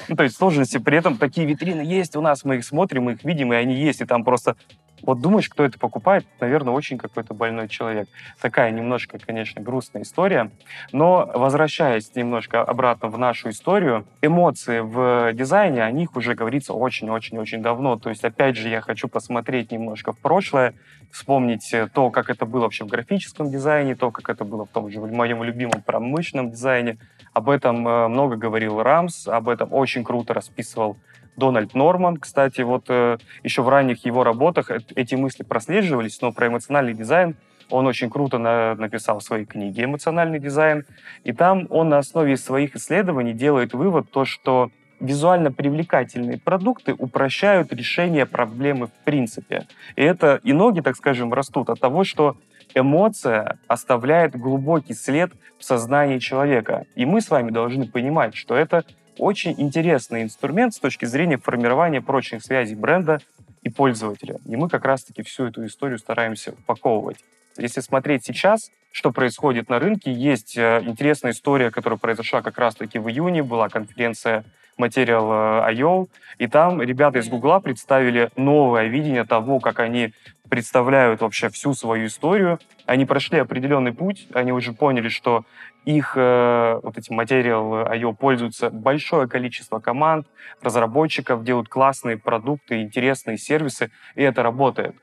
Ну, 0.08 0.16
то 0.16 0.22
есть 0.22 0.38
сложности. 0.38 0.78
При 0.78 0.96
этом 0.96 1.18
такие 1.18 1.48
витрины 1.48 1.82
есть 1.82 2.16
у 2.16 2.22
нас, 2.22 2.46
мы 2.46 2.58
их 2.58 2.64
смотрим, 2.64 3.06
мы 3.06 3.14
их 3.14 3.24
видим, 3.24 3.52
и 3.52 3.56
они 3.56 3.74
есть, 3.74 4.00
и 4.02 4.06
там 4.06 4.24
просто 4.24 4.56
вот 5.02 5.22
думаешь, 5.22 5.50
кто 5.50 5.64
это 5.64 5.78
покупает, 5.78 6.26
наверное, 6.40 6.74
очень 6.74 6.98
какой-то 6.98 7.34
больной 7.34 7.68
человек. 7.68 8.08
Такая 8.42 8.72
немножко, 8.72 9.20
конечно, 9.20 9.62
грустная 9.62 10.04
история. 10.04 10.52
Но 10.92 11.30
возвращаясь 11.34 12.14
немножко 12.16 12.62
обратно 12.62 13.10
в 13.10 13.18
нашу 13.18 13.50
историю, 13.50 14.06
эмоции 14.22 14.80
в 14.80 15.34
дизайне, 15.34 15.84
о 15.84 15.92
них 15.92 16.16
уже 16.16 16.36
говорится 16.36 16.74
очень-очень-очень 16.74 17.62
давно. 17.62 17.98
То 17.98 18.10
есть, 18.10 18.24
опять 18.24 18.58
же, 18.58 18.70
я 18.70 18.82
хочу 18.82 19.08
посмотреть 19.08 19.72
немножко 19.72 20.14
в 20.14 20.18
прошлое, 20.18 20.74
вспомнить 21.12 21.74
то, 21.94 22.10
как 22.10 22.30
это 22.30 22.46
было 22.46 22.64
вообще 22.64 22.84
в 22.84 22.88
графическом 22.88 23.50
дизайне, 23.50 23.96
то, 23.96 24.12
как 24.12 24.30
это 24.30 24.46
было 24.46 24.66
в 24.66 24.70
том 24.70 24.90
же 24.90 25.00
в 25.00 25.12
моем 25.12 25.44
любимом 25.44 25.82
промышленном 25.82 26.52
дизайне. 26.52 26.98
Об 27.34 27.50
этом 27.50 27.88
э, 27.88 28.08
много 28.08 28.36
говорил 28.36 28.82
Рамс, 28.82 29.28
об 29.28 29.48
этом 29.48 29.72
очень 29.72 30.04
круто 30.04 30.34
расписывал 30.34 30.98
Дональд 31.38 31.74
Норман, 31.76 32.18
кстати, 32.18 32.62
вот 32.62 32.86
э, 32.90 33.18
еще 33.44 33.62
в 33.62 33.70
ранних 33.70 34.06
его 34.06 34.24
работах 34.24 34.72
эти 34.96 35.16
мысли 35.16 35.44
прослеживались, 35.44 36.20
но 36.22 36.32
про 36.32 36.48
эмоциональный 36.48 36.94
дизайн 36.94 37.36
он 37.70 37.86
очень 37.86 38.10
круто 38.10 38.38
на, 38.38 38.76
написал 38.76 39.20
в 39.20 39.24
своей 39.24 39.46
книге 39.46 39.84
«Эмоциональный 39.84 40.40
дизайн». 40.40 40.86
И 41.24 41.34
там 41.34 41.68
он 41.70 41.90
на 41.90 41.98
основе 41.98 42.38
своих 42.38 42.76
исследований 42.76 43.34
делает 43.34 43.74
вывод, 43.74 44.10
то, 44.10 44.26
что 44.26 44.72
визуально 45.00 45.52
привлекательные 45.52 46.40
продукты 46.40 46.94
упрощают 46.94 47.72
решение 47.72 48.26
проблемы 48.26 48.88
в 48.88 49.06
принципе. 49.06 49.68
И 49.96 50.02
это 50.02 50.40
и 50.44 50.54
ноги, 50.54 50.80
так 50.80 50.96
скажем, 50.96 51.34
растут 51.34 51.70
от 51.70 51.80
того, 51.80 52.04
что 52.04 52.38
эмоция 52.74 53.60
оставляет 53.68 54.36
глубокий 54.36 54.94
след 54.94 55.32
в 55.60 55.64
сознании 55.64 56.20
человека. 56.20 56.86
И 56.96 57.06
мы 57.06 57.22
с 57.22 57.30
вами 57.30 57.52
должны 57.52 57.88
понимать, 57.88 58.36
что 58.36 58.56
это 58.56 58.86
очень 59.18 59.56
интересный 59.58 60.24
инструмент 60.24 60.74
с 60.74 60.80
точки 60.80 61.06
зрения 61.06 61.38
формирования 61.38 62.02
прочных 62.02 62.44
связей 62.44 62.76
бренда 62.76 63.20
и 63.64 63.70
пользователя. 63.70 64.38
И 64.46 64.56
мы 64.56 64.70
как 64.70 64.86
раз-таки 64.86 65.24
всю 65.24 65.46
эту 65.46 65.66
историю 65.66 66.00
стараемся 66.00 66.52
упаковывать. 66.52 67.18
Если 67.58 67.82
смотреть 67.82 68.26
сейчас, 68.26 68.72
что 68.92 69.12
происходит 69.12 69.70
на 69.70 69.80
рынке, 69.80 70.12
есть 70.12 70.58
э, 70.58 70.82
интересная 70.84 71.32
история, 71.32 71.72
которая 71.72 71.98
произошла 71.98 72.42
как 72.42 72.58
раз-таки 72.58 73.00
в 73.00 73.10
июне, 73.10 73.44
была 73.44 73.70
конференция 73.70 74.44
Material.io, 74.78 76.08
и 76.38 76.48
там 76.48 76.82
ребята 76.82 77.20
из 77.20 77.28
Гугла 77.28 77.60
представили 77.60 78.30
новое 78.36 78.88
видение 78.88 79.26
того, 79.26 79.60
как 79.60 79.80
они 79.80 80.14
представляют 80.50 81.22
вообще 81.22 81.50
всю 81.50 81.74
свою 81.74 82.08
историю. 82.08 82.60
Они 82.86 83.06
прошли 83.06 83.40
определенный 83.40 83.94
путь, 83.94 84.28
они 84.34 84.52
уже 84.52 84.74
поняли, 84.74 85.10
что 85.10 85.46
их 85.86 86.14
э, 86.16 86.80
вот 86.84 86.98
этим 86.98 87.16
материал 87.16 87.86
IO 87.88 88.16
пользуется 88.16 88.70
большое 88.70 89.28
количество 89.28 89.80
команд, 89.80 90.28
разработчиков, 90.62 91.44
делают 91.44 91.70
классные 91.70 92.18
продукты, 92.18 92.82
интересные 92.82 93.38
сервисы, 93.38 93.92
и 94.16 94.24
это 94.24 94.44
работает. 94.44 94.96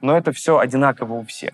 Но 0.00 0.16
это 0.16 0.32
все 0.32 0.58
одинаково 0.58 1.14
у 1.14 1.24
всех. 1.24 1.52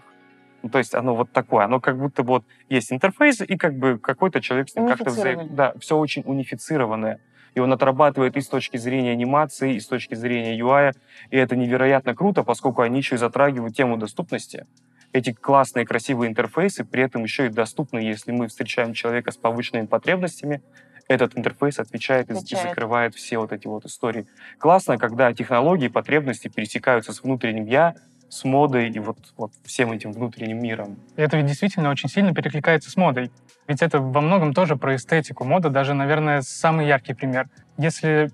Ну, 0.63 0.71
то 0.71 0.79
есть 0.79 0.95
оно 0.95 1.15
вот 1.15 1.31
такое, 1.31 1.65
оно 1.65 1.79
как 1.81 1.97
будто 1.97 2.23
вот 2.23 2.45
есть 2.69 2.93
интерфейс, 2.93 3.41
и 3.41 3.57
как 3.57 3.75
бы 3.79 3.99
какой-то 3.99 4.41
человек 4.41 4.69
с 4.69 4.75
ним 4.75 4.89
как-то 4.89 5.11
взаим... 5.11 5.55
Да, 5.55 5.75
все 5.79 5.97
очень 5.97 6.23
унифицированное. 6.25 7.21
И 7.57 7.61
он 7.61 7.73
отрабатывает 7.73 8.37
и 8.37 8.41
с 8.41 8.47
точки 8.47 8.77
зрения 8.77 9.11
анимации, 9.11 9.75
и 9.75 9.81
с 9.81 9.87
точки 9.89 10.15
зрения 10.15 10.57
UI. 10.57 10.93
И 11.31 11.37
это 11.37 11.57
невероятно 11.57 12.15
круто, 12.15 12.45
поскольку 12.45 12.83
они 12.83 12.99
еще 12.99 13.17
и 13.17 13.19
затрагивают 13.19 13.75
тему 13.75 13.97
доступности 13.97 14.67
эти 15.13 15.33
классные, 15.33 15.87
красивые 15.87 16.31
интерфейсы 16.31 16.85
при 16.85 17.03
этом 17.03 17.23
еще 17.23 17.47
и 17.47 17.49
доступны, 17.49 17.99
если 17.99 18.33
мы 18.33 18.49
встречаем 18.49 18.93
человека 18.93 19.31
с 19.31 19.37
повышенными 19.37 19.87
потребностями, 19.87 20.63
этот 21.09 21.39
интерфейс 21.39 21.79
отвечает, 21.79 22.31
отвечает. 22.31 22.65
и 22.65 22.69
закрывает 22.69 23.15
все 23.15 23.39
вот 23.39 23.53
эти 23.53 23.67
вот 23.67 23.85
истории. 23.85 24.27
Классно, 24.59 24.99
когда 24.99 25.33
технологии, 25.33 25.89
потребности 25.89 26.49
пересекаются 26.49 27.13
с 27.13 27.23
внутренним 27.23 27.65
«я», 27.65 27.95
с 28.29 28.45
модой 28.45 28.91
и 28.91 28.99
вот, 28.99 29.19
вот 29.37 29.53
всем 29.65 29.93
этим 29.93 30.13
внутренним 30.13 30.63
миром. 30.63 30.99
Это 31.17 31.37
ведь 31.37 31.47
действительно 31.47 31.91
очень 31.91 32.09
сильно 32.09 32.35
перекликается 32.35 32.91
с 32.91 32.97
модой. 32.97 33.31
Ведь 33.69 33.83
это 33.83 34.01
во 34.01 34.21
многом 34.21 34.55
тоже 34.55 34.77
про 34.77 34.97
эстетику. 34.97 35.45
Мода 35.45 35.71
даже, 35.71 35.95
наверное, 35.95 36.43
самый 36.43 36.87
яркий 36.87 37.15
пример. 37.15 37.49
Если 37.79 38.31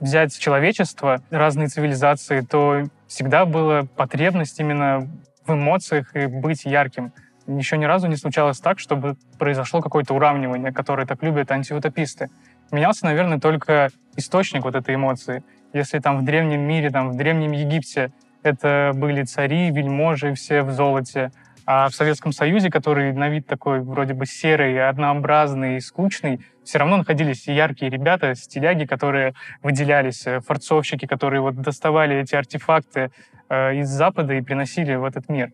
взять 0.00 0.36
человечество, 0.38 1.22
разные 1.30 1.68
цивилизации, 1.68 2.40
то 2.40 2.84
всегда 3.06 3.46
была 3.46 3.84
потребность 3.96 4.58
именно 4.60 5.08
в 5.46 5.52
эмоциях 5.52 6.14
и 6.14 6.26
быть 6.26 6.64
ярким. 6.64 7.12
Еще 7.46 7.78
ни 7.78 7.84
разу 7.84 8.08
не 8.08 8.16
случалось 8.16 8.58
так, 8.58 8.78
чтобы 8.80 9.16
произошло 9.38 9.80
какое-то 9.80 10.14
уравнивание, 10.14 10.72
которое 10.72 11.06
так 11.06 11.22
любят 11.22 11.50
антиутописты. 11.50 12.28
Менялся, 12.72 13.04
наверное, 13.04 13.38
только 13.38 13.90
источник 14.16 14.64
вот 14.64 14.74
этой 14.74 14.96
эмоции. 14.96 15.44
Если 15.72 16.00
там 16.00 16.18
в 16.18 16.24
древнем 16.24 16.60
мире, 16.60 16.90
там 16.90 17.12
в 17.12 17.16
древнем 17.16 17.52
Египте 17.52 18.12
это 18.46 18.92
были 18.94 19.22
цари, 19.24 19.70
вельможи, 19.70 20.34
все 20.34 20.62
в 20.62 20.70
золоте, 20.70 21.30
а 21.66 21.88
в 21.88 21.94
Советском 21.94 22.32
Союзе, 22.32 22.70
который 22.70 23.12
на 23.12 23.28
вид 23.28 23.46
такой 23.46 23.80
вроде 23.80 24.14
бы 24.14 24.24
серый, 24.24 24.88
однообразный, 24.88 25.80
скучный, 25.80 26.40
все 26.64 26.78
равно 26.78 26.98
находились 26.98 27.48
яркие 27.48 27.90
ребята, 27.90 28.34
стиляги, 28.36 28.84
которые 28.84 29.34
выделялись, 29.62 30.26
э, 30.26 30.40
форцовщики, 30.40 31.06
которые 31.06 31.40
вот 31.40 31.56
доставали 31.56 32.16
эти 32.16 32.36
артефакты 32.36 33.10
э, 33.48 33.76
из 33.76 33.88
Запада 33.88 34.34
и 34.34 34.42
приносили 34.42 34.94
в 34.94 35.04
этот 35.04 35.28
мир. 35.28 35.52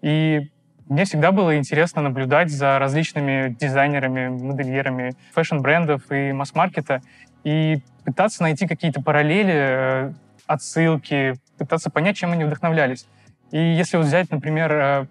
И 0.00 0.50
мне 0.88 1.04
всегда 1.04 1.32
было 1.32 1.56
интересно 1.56 2.02
наблюдать 2.02 2.50
за 2.50 2.78
различными 2.78 3.54
дизайнерами, 3.58 4.28
модельерами 4.28 5.14
фэшн-брендов 5.34 6.10
и 6.10 6.32
масс-маркета 6.32 7.02
и 7.44 7.78
пытаться 8.04 8.42
найти 8.42 8.66
какие-то 8.66 9.02
параллели, 9.02 9.54
э, 9.54 10.12
отсылки, 10.46 11.34
пытаться 11.58 11.90
понять, 11.90 12.16
чем 12.16 12.32
они 12.32 12.44
вдохновлялись. 12.44 13.06
И 13.50 13.58
если 13.58 13.96
вот 13.96 14.06
взять, 14.06 14.30
например, 14.30 15.06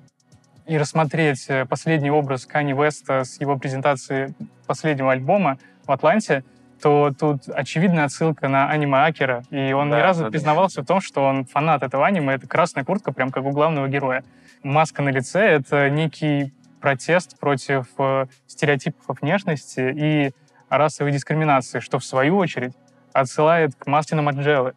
и 0.72 0.78
рассмотреть 0.78 1.46
э, 1.50 1.66
последний 1.66 2.12
образ 2.12 2.46
Кани 2.46 2.74
Веста 2.74 3.24
с 3.24 3.42
его 3.42 3.58
презентации 3.58 4.34
последнего 4.68 5.12
альбома 5.12 5.58
в 5.86 5.92
Атланте, 5.92 6.44
то 6.82 7.14
тут 7.18 7.48
очевидная 7.48 8.06
отсылка 8.06 8.48
на 8.48 8.70
аниме 8.70 9.06
Акера, 9.06 9.44
и 9.52 9.74
он 9.74 9.90
да, 9.90 9.98
ни 9.98 10.02
разу 10.02 10.24
да, 10.24 10.32
признавался 10.32 10.82
в 10.82 10.86
том, 10.86 11.02
что 11.02 11.24
он 11.24 11.46
фанат 11.46 11.84
этого 11.84 12.08
аниме. 12.08 12.36
Это 12.36 12.48
красная 12.48 12.84
куртка, 12.84 13.12
прям 13.12 13.32
как 13.32 13.44
у 13.44 13.52
главного 13.52 13.88
героя. 13.88 14.24
Маска 14.64 15.02
на 15.02 15.10
лице— 15.10 15.40
это 15.42 15.90
некий 15.90 16.54
протест 16.80 17.38
против 17.40 17.88
э, 17.98 18.28
стереотипов 18.48 19.22
внешности 19.22 19.94
и 19.94 20.32
расовой 20.70 21.12
дискриминации, 21.12 21.80
что 21.80 22.00
в 22.00 22.06
свою 22.06 22.38
очередь 22.38 22.74
отсылает 23.14 23.76
к 23.76 23.86
маске 23.88 24.16
на. 24.16 24.74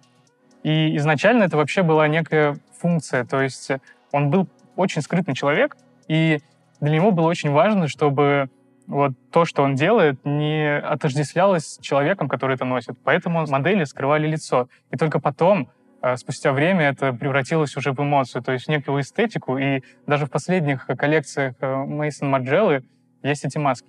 И 0.65 0.97
изначально 0.97 1.45
это 1.45 1.57
вообще 1.57 1.83
была 1.83 2.09
некая 2.09 2.57
функция, 2.77 3.25
то 3.25 3.41
есть 3.41 3.71
он 4.11 4.31
был 4.31 4.49
очень 4.77 5.03
скрытный 5.03 5.35
человек, 5.35 5.77
и 6.09 6.41
для 6.81 6.91
него 6.91 7.13
было 7.13 7.29
очень 7.29 7.51
важно, 7.51 7.87
чтобы 7.87 8.49
вот 8.87 9.13
то, 9.31 9.45
что 9.45 9.63
он 9.63 9.75
делает, 9.75 10.25
не 10.25 10.79
отождествлялось 10.79 11.67
с 11.67 11.79
человеком, 11.79 12.29
который 12.29 12.57
это 12.57 12.65
носит. 12.65 12.97
Поэтому 13.05 13.47
модели 13.47 13.85
скрывали 13.85 14.27
лицо. 14.27 14.69
И 14.91 14.97
только 14.97 15.21
потом, 15.21 15.71
э, 16.03 16.17
спустя 16.17 16.53
время, 16.53 16.89
это 16.91 17.13
превратилось 17.13 17.77
уже 17.77 17.93
в 17.93 18.01
эмоцию, 18.01 18.43
то 18.43 18.53
есть 18.53 18.67
в 18.67 18.69
некую 18.69 19.01
эстетику. 19.01 19.57
И 19.57 19.83
даже 20.07 20.27
в 20.27 20.31
последних 20.31 20.87
коллекциях 20.87 21.55
Мейсон 21.61 22.29
Марджеллы 22.31 22.85
есть 23.23 23.45
эти 23.45 23.59
маски. 23.59 23.89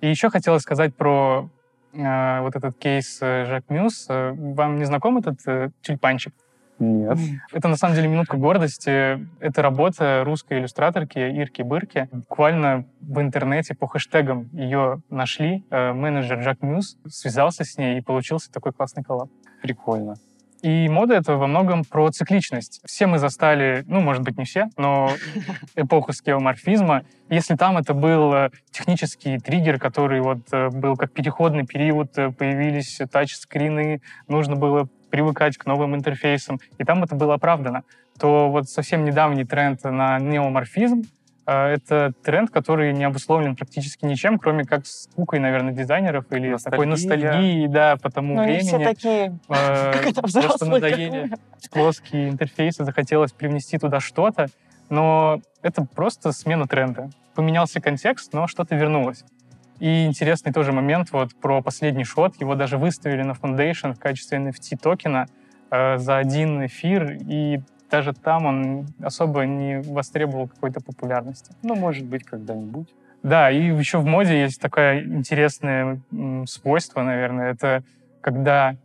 И 0.00 0.08
еще 0.08 0.30
хотелось 0.30 0.62
сказать 0.62 0.94
про 0.94 1.48
э, 1.48 1.61
вот 1.92 2.56
этот 2.56 2.78
кейс 2.78 3.18
э, 3.20 3.44
Жак 3.46 3.64
Мюс. 3.68 4.06
Вам 4.08 4.78
не 4.78 4.84
знаком 4.84 5.18
этот 5.18 5.38
э, 5.46 5.70
тюльпанчик? 5.82 6.32
Нет. 6.78 7.18
Это 7.52 7.68
на 7.68 7.76
самом 7.76 7.94
деле 7.94 8.08
минутка 8.08 8.36
гордости. 8.36 9.26
Это 9.40 9.62
работа 9.62 10.22
русской 10.24 10.58
иллюстраторки 10.58 11.18
Ирки 11.18 11.62
Бырки. 11.62 12.08
Буквально 12.10 12.86
в 13.00 13.20
интернете 13.20 13.74
по 13.74 13.86
хэштегам 13.86 14.48
ее 14.52 15.00
нашли. 15.10 15.64
Э, 15.70 15.92
менеджер 15.92 16.42
Жак 16.42 16.62
Мюс 16.62 16.96
связался 17.06 17.64
с 17.64 17.78
ней 17.78 17.98
и 17.98 18.00
получился 18.00 18.50
такой 18.50 18.72
классный 18.72 19.04
коллаб. 19.04 19.28
Прикольно. 19.62 20.16
И 20.62 20.88
мода— 20.88 21.14
это 21.16 21.36
во 21.36 21.48
многом 21.48 21.84
про 21.84 22.08
цикличность. 22.10 22.80
Все 22.84 23.08
мы 23.08 23.18
застали, 23.18 23.84
ну, 23.88 24.00
может 24.00 24.22
быть, 24.22 24.38
не 24.38 24.44
все, 24.44 24.68
но 24.76 25.10
эпоху 25.74 26.12
скеоморфизма. 26.12 27.02
Если 27.28 27.56
там 27.56 27.78
это 27.78 27.94
был 27.94 28.32
э, 28.32 28.50
технический 28.70 29.38
триггер, 29.38 29.80
который 29.80 30.20
вот 30.20 30.38
э, 30.52 30.68
был 30.68 30.96
как 30.96 31.12
переходный 31.12 31.66
период, 31.66 32.16
э, 32.16 32.30
появились 32.30 33.00
тачскрины, 33.10 34.02
нужно 34.28 34.54
было 34.54 34.88
привыкать 35.10 35.56
к 35.56 35.66
новым 35.66 35.96
интерфейсам, 35.96 36.60
и 36.78 36.84
там 36.84 37.02
это 37.02 37.16
было 37.16 37.34
оправдано, 37.34 37.82
то 38.18 38.48
вот 38.48 38.68
совсем 38.68 39.04
недавний 39.04 39.44
тренд 39.44 39.82
на 39.82 40.20
неоморфизм— 40.20 41.02
это 41.46 42.12
тренд, 42.22 42.50
который 42.50 42.92
не 42.92 43.04
обусловлен 43.04 43.56
практически 43.56 44.04
ничем, 44.04 44.38
кроме 44.38 44.64
как 44.64 44.86
скукой, 44.86 45.40
наверное, 45.40 45.72
дизайнеров 45.72 46.26
или 46.30 46.50
Ностальгия. 46.50 46.70
такой 46.70 46.86
ностальгией, 46.86 47.68
да, 47.68 47.96
по 47.96 48.10
тому 48.10 48.34
Но 48.36 48.44
времени. 48.44 48.66
все 48.68 48.78
такие, 48.78 49.38
э, 49.48 49.92
как 49.92 50.06
это 50.06 50.22
Просто 50.22 50.66
надоели 50.66 51.32
плоские 51.72 52.28
интерфейсы, 52.28 52.84
захотелось 52.84 53.32
привнести 53.32 53.78
туда 53.78 53.98
что-то, 53.98 54.46
но 54.88 55.40
это 55.62 55.84
просто 55.84 56.32
смена 56.32 56.68
тренда. 56.68 57.10
Поменялся 57.34 57.80
контекст, 57.80 58.32
но 58.32 58.46
что-то 58.46 58.76
вернулось. 58.76 59.24
И 59.80 60.04
интересный 60.04 60.52
тоже 60.52 60.70
момент 60.70 61.10
вот 61.10 61.34
про 61.34 61.60
последний 61.60 62.04
шот. 62.04 62.40
Его 62.40 62.54
даже 62.54 62.78
выставили 62.78 63.22
на 63.22 63.32
Foundation 63.32 63.94
в 63.94 63.98
качестве 63.98 64.38
NFT 64.38 64.78
токена 64.80 65.26
э, 65.72 65.98
за 65.98 66.18
один 66.18 66.64
эфир, 66.66 67.16
и 67.18 67.60
даже 67.92 68.14
там 68.14 68.46
он 68.46 68.86
особо 69.02 69.44
не 69.44 69.82
востребовал 69.82 70.48
какой-то 70.48 70.80
популярности. 70.80 71.54
Ну, 71.62 71.76
может 71.76 72.06
быть, 72.06 72.24
когда-нибудь. 72.24 72.88
Да, 73.22 73.50
и 73.50 73.62
еще 73.62 73.98
в 73.98 74.06
моде 74.06 74.40
есть 74.40 74.60
такое 74.60 75.04
интересное 75.04 76.00
свойство, 76.46 77.02
наверное, 77.02 77.52
это 77.52 77.84
когда 78.20 78.76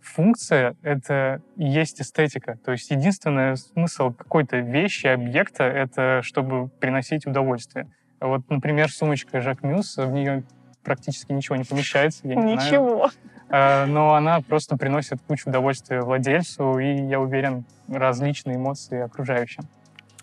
функция— 0.00 0.74
это 0.82 1.40
и 1.56 1.64
есть 1.64 2.00
эстетика. 2.00 2.58
То 2.64 2.72
есть 2.72 2.90
единственный 2.90 3.56
смысл 3.56 4.12
какой-то 4.12 4.58
вещи, 4.58 5.06
объекта— 5.06 5.64
это 5.64 6.20
чтобы 6.22 6.68
приносить 6.68 7.26
удовольствие. 7.26 7.86
Вот, 8.20 8.50
например, 8.50 8.90
сумочка 8.90 9.40
Jacquemus, 9.40 9.96
в 9.96 10.10
нее 10.10 10.42
практически 10.82 11.32
ничего 11.32 11.56
не 11.56 11.64
помещается. 11.64 12.26
Я 12.26 12.34
не 12.34 12.54
ничего. 12.54 12.96
Знаю. 12.96 13.10
А, 13.48 13.86
но 13.86 14.14
она 14.14 14.40
просто 14.40 14.76
приносит 14.76 15.20
кучу 15.26 15.48
удовольствия 15.48 16.00
владельцу 16.00 16.78
и, 16.78 17.06
я 17.06 17.20
уверен, 17.20 17.64
различные 17.88 18.56
эмоции 18.56 19.00
окружающим. 19.00 19.64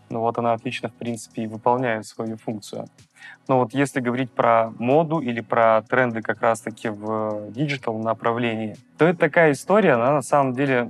Ну 0.09 0.19
вот 0.19 0.37
она 0.37 0.53
отлично, 0.53 0.89
в 0.89 0.93
принципе, 0.93 1.43
и 1.43 1.47
выполняет 1.47 2.05
свою 2.05 2.37
функцию. 2.37 2.87
Но 3.47 3.59
вот 3.59 3.73
если 3.73 3.99
говорить 3.99 4.31
про 4.31 4.71
моду 4.79 5.19
или 5.19 5.41
про 5.41 5.81
тренды 5.81 6.21
как 6.21 6.41
раз-таки 6.41 6.89
в 6.89 7.51
digital 7.51 7.97
направлении, 7.99 8.77
то 8.97 9.05
это 9.05 9.19
такая 9.19 9.51
история, 9.51 9.93
она 9.93 10.13
на 10.13 10.21
самом 10.21 10.53
деле 10.53 10.87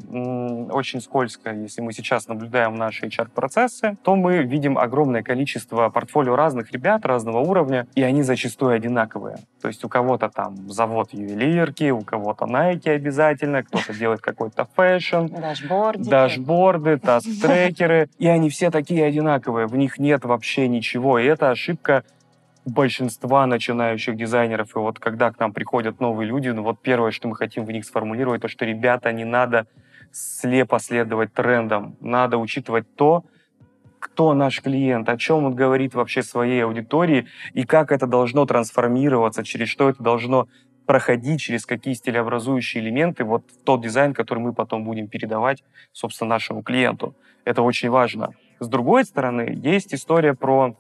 очень 0.72 1.02
скользкая. 1.02 1.56
Если 1.56 1.82
мы 1.82 1.94
сейчас 1.94 2.28
наблюдаем 2.28 2.76
наши 2.76 3.08
HR-процессы, 3.08 3.98
то 4.04 4.16
мы 4.16 4.44
видим 4.44 4.78
огромное 4.78 5.24
количество 5.24 5.90
портфолио 5.90 6.36
разных 6.36 6.72
ребят 6.72 7.06
разного 7.06 7.40
уровня, 7.40 7.88
и 7.96 8.04
они 8.04 8.22
зачастую 8.22 8.76
одинаковые. 8.76 9.38
То 9.62 9.68
есть 9.68 9.84
у 9.84 9.90
кого-то 9.90 10.30
там 10.30 10.70
завод 10.70 11.10
ювелирки, 11.14 11.90
у 11.90 12.02
кого-то 12.02 12.46
Nike 12.46 12.90
обязательно, 12.90 13.64
кто-то 13.64 13.94
делает 13.94 14.22
какой-то 14.22 14.68
fashion, 14.76 15.28
дашборды, 15.28 16.10
дашборды 16.10 16.98
таск-трекеры, 17.02 18.10
и 18.20 18.28
они 18.28 18.50
все 18.50 18.70
такие 18.70 19.06
одинаковые, 19.06 19.66
в 19.66 19.76
них 19.76 19.98
нет 19.98 20.26
вообще 20.26 20.68
ничего, 20.68 21.18
и 21.18 21.26
это 21.26 21.50
ошибка 21.50 22.04
большинства 22.66 23.46
начинающих 23.46 24.16
дизайнеров. 24.16 24.76
И 24.76 24.80
вот 24.80 25.00
когда 25.00 25.32
к 25.32 25.40
нам 25.40 25.54
приходят 25.54 26.00
новые 26.00 26.28
люди, 26.28 26.50
ну 26.50 26.64
вот 26.64 26.82
первое, 26.82 27.12
что 27.12 27.28
мы 27.28 27.36
хотим 27.36 27.66
в 27.66 27.72
них 27.72 27.86
сформулировать, 27.86 28.42
то, 28.42 28.48
что, 28.48 28.66
ребята, 28.66 29.12
не 29.12 29.26
надо 29.26 29.68
слепо 30.12 30.80
следовать 30.80 31.34
трендам. 31.34 31.98
Надо 32.00 32.38
учитывать 32.38 32.86
то, 32.96 33.26
кто 34.00 34.34
наш 34.34 34.62
клиент, 34.62 35.08
о 35.10 35.18
чем 35.18 35.46
он 35.46 35.56
говорит 35.56 35.96
вообще 35.96 36.24
своей 36.24 36.64
аудитории 36.64 37.28
и 37.54 37.64
как 37.64 37.92
это 37.92 38.06
должно 38.06 38.46
трансформироваться, 38.46 39.44
через 39.44 39.70
что 39.70 39.90
это 39.90 40.04
должно 40.04 40.48
проходить, 40.86 41.40
через 41.40 41.66
какие 41.66 41.94
стилеобразующие 41.94 42.84
элементы, 42.84 43.24
вот 43.24 43.46
тот 43.64 43.82
дизайн, 43.82 44.14
который 44.14 44.40
мы 44.40 44.54
потом 44.54 44.84
будем 44.84 45.08
передавать, 45.08 45.64
собственно, 45.94 46.32
нашему 46.32 46.62
клиенту. 46.62 47.16
Это 47.46 47.62
очень 47.62 47.90
важно. 47.90 48.34
С 48.60 48.68
другой 48.68 49.06
стороны, 49.06 49.58
есть 49.64 49.94
история 49.94 50.34
про 50.34 50.76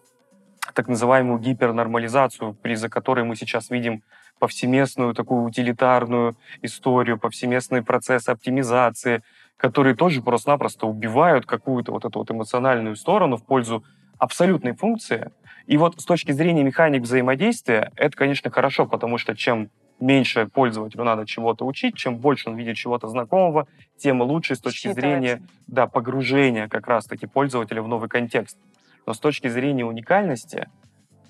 так 0.73 0.87
называемую 0.87 1.39
гипернормализацию, 1.39 2.53
при 2.55 2.75
которой 2.89 3.23
мы 3.25 3.35
сейчас 3.35 3.69
видим 3.69 4.03
повсеместную 4.39 5.13
такую 5.13 5.43
утилитарную 5.43 6.35
историю, 6.61 7.17
повсеместные 7.17 7.81
процессы 7.83 8.29
оптимизации, 8.29 9.23
которые 9.57 9.95
тоже 9.95 10.21
просто-напросто 10.21 10.87
убивают 10.87 11.45
какую-то 11.45 11.91
вот 11.91 12.05
эту 12.05 12.19
вот 12.19 12.31
эмоциональную 12.31 12.95
сторону 12.95 13.37
в 13.37 13.45
пользу 13.45 13.83
абсолютной 14.17 14.73
функции. 14.73 15.31
И 15.67 15.77
вот 15.77 15.99
с 16.01 16.05
точки 16.05 16.31
зрения 16.31 16.63
механик 16.63 17.03
взаимодействия, 17.03 17.91
это, 17.95 18.17
конечно, 18.17 18.51
хорошо, 18.51 18.85
потому 18.85 19.17
что 19.17 19.35
чем 19.35 19.69
меньше 19.99 20.47
пользователю 20.47 21.03
надо 21.03 21.25
чего-то 21.25 21.65
учить, 21.65 21.95
чем 21.95 22.17
больше 22.17 22.49
он 22.49 22.57
видит 22.57 22.75
чего-то 22.75 23.07
знакомого, 23.07 23.67
тем 23.97 24.21
лучше 24.21 24.55
с 24.55 24.59
точки 24.59 24.89
Считается. 24.89 25.01
зрения 25.01 25.41
да, 25.67 25.87
погружения 25.87 26.67
как 26.67 26.87
раз-таки 26.87 27.27
пользователя 27.27 27.81
в 27.81 27.87
новый 27.87 28.09
контекст. 28.09 28.57
Но 29.05 29.13
с 29.13 29.19
точки 29.19 29.47
зрения 29.47 29.85
уникальности, 29.85 30.67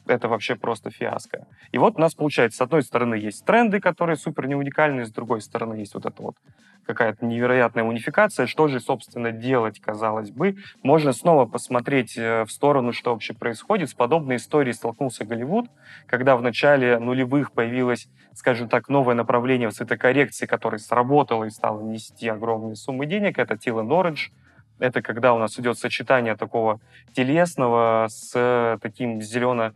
это 0.05 0.27
вообще 0.27 0.55
просто 0.55 0.89
фиаско. 0.89 1.47
И 1.71 1.77
вот 1.77 1.95
у 1.95 2.01
нас 2.01 2.13
получается, 2.13 2.57
с 2.57 2.61
одной 2.61 2.83
стороны, 2.83 3.15
есть 3.15 3.45
тренды, 3.45 3.79
которые 3.79 4.17
супер 4.17 4.47
не 4.47 4.55
уникальные, 4.55 5.05
с 5.05 5.11
другой 5.11 5.41
стороны, 5.41 5.75
есть 5.75 5.93
вот 5.93 6.05
это 6.05 6.21
вот 6.21 6.35
какая-то 6.85 7.25
невероятная 7.25 7.83
унификация. 7.83 8.45
Что 8.45 8.67
же, 8.67 8.81
собственно, 8.81 9.31
делать, 9.31 9.79
казалось 9.79 10.31
бы? 10.31 10.57
Можно 10.83 11.13
снова 11.13 11.45
посмотреть 11.45 12.17
э, 12.17 12.43
в 12.43 12.51
сторону, 12.51 12.91
что 12.91 13.13
вообще 13.13 13.33
происходит. 13.33 13.89
С 13.89 13.93
подобной 13.93 14.35
историей 14.35 14.73
столкнулся 14.73 15.23
Голливуд, 15.23 15.69
когда 16.07 16.35
в 16.35 16.41
начале 16.41 16.99
нулевых 16.99 17.53
появилось, 17.53 18.09
скажем 18.33 18.67
так, 18.67 18.89
новое 18.89 19.15
направление 19.15 19.69
в 19.69 19.73
цветокоррекции, 19.73 20.45
которое 20.45 20.79
сработало 20.79 21.45
и 21.45 21.49
стало 21.49 21.81
нести 21.81 22.27
огромные 22.27 22.75
суммы 22.75 23.05
денег. 23.05 23.39
Это 23.39 23.53
Tila 23.53 23.87
Norwich, 23.87 24.31
это 24.79 25.01
когда 25.01 25.33
у 25.33 25.39
нас 25.39 25.59
идет 25.59 25.77
сочетание 25.77 26.35
такого 26.35 26.79
телесного 27.13 28.07
с 28.09 28.79
таким 28.81 29.21
зелено 29.21 29.73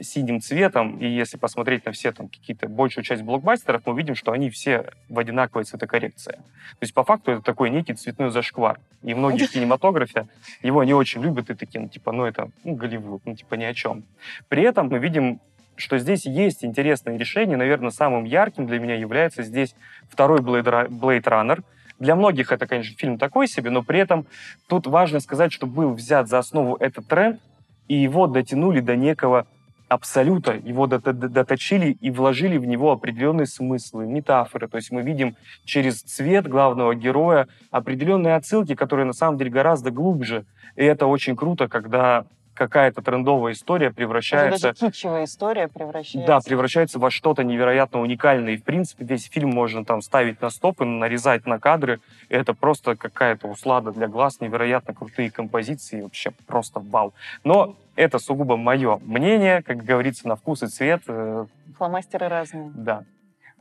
синим 0.00 0.40
цветом, 0.40 0.98
и 0.98 1.06
если 1.06 1.38
посмотреть 1.38 1.86
на 1.86 1.92
все 1.92 2.12
там 2.12 2.28
какие-то 2.28 2.68
большую 2.68 3.04
часть 3.04 3.22
блокбастеров, 3.22 3.82
мы 3.86 3.96
видим, 3.96 4.14
что 4.14 4.32
они 4.32 4.50
все 4.50 4.92
в 5.08 5.18
одинаковой 5.18 5.64
цветокоррекции. 5.64 6.32
То 6.32 6.82
есть 6.82 6.92
по 6.92 7.04
факту 7.04 7.32
это 7.32 7.42
такой 7.42 7.70
некий 7.70 7.94
цветной 7.94 8.30
зашквар. 8.30 8.78
И 9.02 9.14
многие 9.14 9.46
в 9.46 9.50
кинематографе 9.50 10.28
его 10.62 10.84
не 10.84 10.92
очень 10.92 11.22
любят 11.22 11.50
и 11.50 11.54
такие, 11.54 11.80
ну 11.80 11.88
типа, 11.88 12.12
ну 12.12 12.24
это 12.24 12.50
ну, 12.64 12.74
Голливуд, 12.74 13.22
ну 13.24 13.34
типа 13.34 13.54
ни 13.54 13.64
о 13.64 13.72
чем. 13.72 14.04
При 14.48 14.62
этом 14.62 14.88
мы 14.88 14.98
видим 14.98 15.40
что 15.78 15.98
здесь 15.98 16.24
есть 16.24 16.64
интересное 16.64 17.18
решение. 17.18 17.58
Наверное, 17.58 17.90
самым 17.90 18.24
ярким 18.24 18.66
для 18.66 18.78
меня 18.78 18.94
является 18.94 19.42
здесь 19.42 19.74
второй 20.08 20.40
Blade, 20.40 20.88
Blade 20.88 21.22
Runner, 21.22 21.62
для 21.98 22.16
многих 22.16 22.52
это, 22.52 22.66
конечно, 22.66 22.96
фильм 22.96 23.18
такой 23.18 23.48
себе, 23.48 23.70
но 23.70 23.82
при 23.82 24.00
этом 24.00 24.26
тут 24.68 24.86
важно 24.86 25.20
сказать, 25.20 25.52
что 25.52 25.66
был 25.66 25.92
взят 25.94 26.28
за 26.28 26.38
основу 26.38 26.76
этот 26.76 27.06
тренд, 27.08 27.40
и 27.88 27.94
его 27.94 28.26
дотянули 28.26 28.80
до 28.80 28.96
некого 28.96 29.46
абсолюта, 29.88 30.52
его 30.52 30.86
доточили 30.86 31.92
и 31.92 32.10
вложили 32.10 32.58
в 32.58 32.64
него 32.64 32.90
определенные 32.90 33.46
смыслы, 33.46 34.06
метафоры. 34.06 34.68
То 34.68 34.76
есть 34.76 34.90
мы 34.90 35.02
видим 35.02 35.36
через 35.64 36.02
цвет 36.02 36.48
главного 36.48 36.94
героя 36.94 37.46
определенные 37.70 38.34
отсылки, 38.34 38.74
которые 38.74 39.06
на 39.06 39.12
самом 39.12 39.38
деле 39.38 39.50
гораздо 39.50 39.92
глубже. 39.92 40.44
И 40.74 40.84
это 40.84 41.06
очень 41.06 41.36
круто, 41.36 41.68
когда 41.68 42.26
какая-то 42.56 43.02
трендовая 43.02 43.52
история 43.52 43.92
превращается... 43.92 44.72
Даже 44.72 44.92
кичевая 44.92 45.24
история 45.24 45.68
превращается... 45.68 46.26
Да, 46.26 46.40
превращается 46.40 46.98
во 46.98 47.10
что-то 47.10 47.44
невероятно 47.44 48.00
уникальное. 48.00 48.54
И, 48.54 48.56
в 48.56 48.64
принципе, 48.64 49.04
весь 49.04 49.28
фильм 49.30 49.50
можно 49.50 49.84
там 49.84 50.02
ставить 50.02 50.40
на 50.40 50.50
стоп 50.50 50.80
и 50.80 50.84
нарезать 50.84 51.46
на 51.46 51.60
кадры. 51.60 52.00
Это 52.28 52.54
просто 52.54 52.96
какая-то 52.96 53.46
услада 53.46 53.92
для 53.92 54.08
глаз, 54.08 54.40
невероятно 54.40 54.94
крутые 54.94 55.30
композиции, 55.30 56.00
вообще 56.00 56.32
просто 56.46 56.80
вау. 56.80 57.14
Но 57.44 57.76
это 57.94 58.18
сугубо 58.18 58.56
мое 58.56 58.98
мнение, 59.04 59.62
как 59.62 59.78
говорится, 59.84 60.26
на 60.26 60.36
вкус 60.36 60.62
и 60.62 60.66
цвет. 60.66 61.02
Э, 61.06 61.46
Фломастеры 61.76 62.28
разные. 62.28 62.72
Да. 62.74 63.04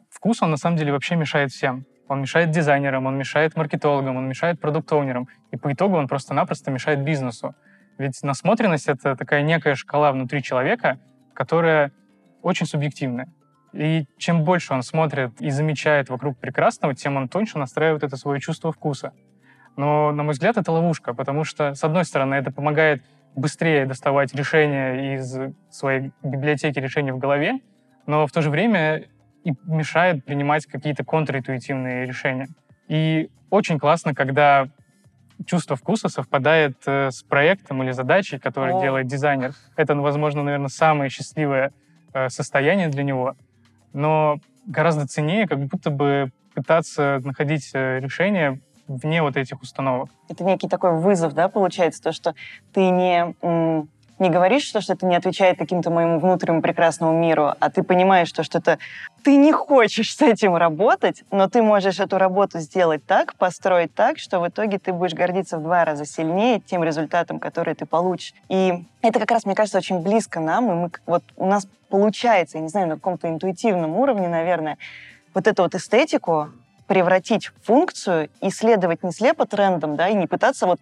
Вкус, 0.09 0.41
он 0.41 0.51
на 0.51 0.57
самом 0.57 0.77
деле 0.77 0.91
вообще 0.91 1.15
мешает 1.15 1.51
всем. 1.51 1.85
Он 2.07 2.21
мешает 2.21 2.51
дизайнерам, 2.51 3.07
он 3.07 3.17
мешает 3.17 3.55
маркетологам, 3.55 4.17
он 4.17 4.29
мешает 4.29 4.59
продукт-оунерам. 4.59 5.27
И 5.51 5.57
по 5.57 5.73
итогу 5.73 5.97
он 5.97 6.07
просто-напросто 6.07 6.71
мешает 6.71 7.03
бизнесу. 7.03 7.55
Ведь 7.97 8.21
насмотренность— 8.23 8.87
это 8.87 9.15
такая 9.15 9.41
некая 9.41 9.75
шкала 9.75 10.11
внутри 10.11 10.43
человека, 10.43 10.99
которая 11.33 11.91
очень 12.41 12.65
субъективная. 12.65 13.27
И 13.73 14.05
чем 14.17 14.43
больше 14.43 14.73
он 14.73 14.83
смотрит 14.83 15.41
и 15.41 15.49
замечает 15.49 16.09
вокруг 16.09 16.37
прекрасного, 16.37 16.95
тем 16.95 17.17
он 17.17 17.27
тоньше 17.27 17.57
настраивает 17.57 18.03
это 18.03 18.15
свое 18.17 18.39
чувство 18.39 18.71
вкуса. 18.71 19.11
Но, 19.75 20.11
на 20.11 20.23
мой 20.23 20.33
взгляд, 20.33 20.57
это 20.57 20.71
ловушка, 20.71 21.13
потому 21.13 21.43
что, 21.43 21.73
с 21.73 21.83
одной 21.83 22.05
стороны, 22.05 22.35
это 22.35 22.51
помогает 22.51 23.03
быстрее 23.35 23.85
доставать 23.85 24.33
решения 24.33 25.15
из 25.15 25.37
своей 25.69 26.11
библиотеки 26.23 26.79
решений 26.79 27.11
в 27.11 27.17
голове, 27.17 27.59
но 28.05 28.25
в 28.27 28.31
то 28.31 28.41
же 28.41 28.49
время 28.49 29.03
и 29.43 29.53
мешает 29.65 30.23
принимать 30.25 30.65
какие-то 30.65 31.03
контринтуитивные 31.03 32.05
решения. 32.05 32.47
И 32.87 33.29
очень 33.49 33.77
классно, 33.77 34.15
когда 34.15 34.69
чувство 35.45 35.75
вкуса 35.75 36.09
совпадает 36.09 36.77
э, 36.85 37.11
с 37.11 37.23
проектом 37.23 37.83
или 37.83 37.91
задачей, 37.91 38.37
который 38.37 38.73
О. 38.73 38.81
делает 38.81 39.07
дизайнер. 39.07 39.53
Это, 39.75 39.93
ну, 39.93 40.01
возможно, 40.01 40.43
наверное, 40.43 40.69
самое 40.69 41.09
счастливое 41.09 41.71
э, 42.13 42.29
состояние 42.29 42.87
для 42.87 43.03
него. 43.03 43.35
Но 43.93 44.39
гораздо 44.65 45.07
ценнее 45.07 45.47
как 45.47 45.59
будто 45.65 45.89
бы 45.89 46.31
пытаться 46.53 47.21
находить 47.23 47.71
э, 47.73 47.99
решения 47.99 48.59
вне 48.87 49.21
вот 49.21 49.35
этих 49.35 49.61
установок. 49.61 50.09
Это 50.29 50.43
некий 50.43 50.67
такой 50.67 50.99
вызов, 50.99 51.33
да, 51.33 51.49
получается, 51.49 52.01
то, 52.03 52.11
что 52.11 52.35
ты 52.71 52.89
не, 52.89 53.35
не 54.19 54.29
говоришь, 54.29 54.63
что, 54.63 54.81
что 54.81 54.93
это 54.93 55.05
не 55.05 55.15
отвечает 55.15 55.57
каким-то 55.57 55.89
моему 55.89 56.19
внутреннему 56.19 56.61
прекрасному 56.61 57.17
миру, 57.19 57.53
а 57.59 57.69
ты 57.69 57.83
понимаешь, 57.83 58.29
что, 58.29 58.43
что 58.43 58.59
это 58.59 58.79
ты 59.23 59.35
не 59.35 59.51
хочешь 59.51 60.15
с 60.15 60.21
этим 60.21 60.55
работать, 60.55 61.23
но 61.31 61.49
ты 61.49 61.61
можешь 61.61 61.99
эту 61.99 62.17
работу 62.17 62.59
сделать 62.59 63.05
так, 63.05 63.35
построить 63.35 63.93
так, 63.93 64.19
что 64.19 64.39
в 64.39 64.47
итоге 64.47 64.79
ты 64.79 64.93
будешь 64.93 65.13
гордиться 65.13 65.57
в 65.57 65.63
два 65.63 65.83
раза 65.83 66.05
сильнее 66.05 66.59
тем 66.59 66.83
результатом, 66.83 67.39
который 67.39 67.75
ты 67.75 67.85
получишь. 67.85 68.33
И 68.49 68.85
это 69.01 69.19
как 69.19 69.31
раз, 69.31 69.45
мне 69.45 69.55
кажется, 69.55 69.77
очень 69.77 69.99
близко 69.99 70.39
нам, 70.39 70.71
и 70.71 70.75
мы, 70.75 70.91
вот 71.05 71.23
у 71.35 71.45
нас 71.45 71.67
получается, 71.89 72.57
я 72.57 72.63
не 72.63 72.69
знаю, 72.69 72.87
на 72.87 72.95
каком-то 72.95 73.27
интуитивном 73.27 73.95
уровне, 73.97 74.27
наверное, 74.27 74.77
вот 75.33 75.47
эту 75.47 75.63
вот 75.63 75.75
эстетику 75.75 76.49
превратить 76.87 77.47
в 77.47 77.53
функцию 77.63 78.29
и 78.41 78.49
следовать 78.49 79.03
не 79.03 79.11
слепо 79.11 79.45
трендам, 79.45 79.95
да, 79.95 80.07
и 80.07 80.13
не 80.13 80.27
пытаться 80.27 80.67
вот, 80.67 80.79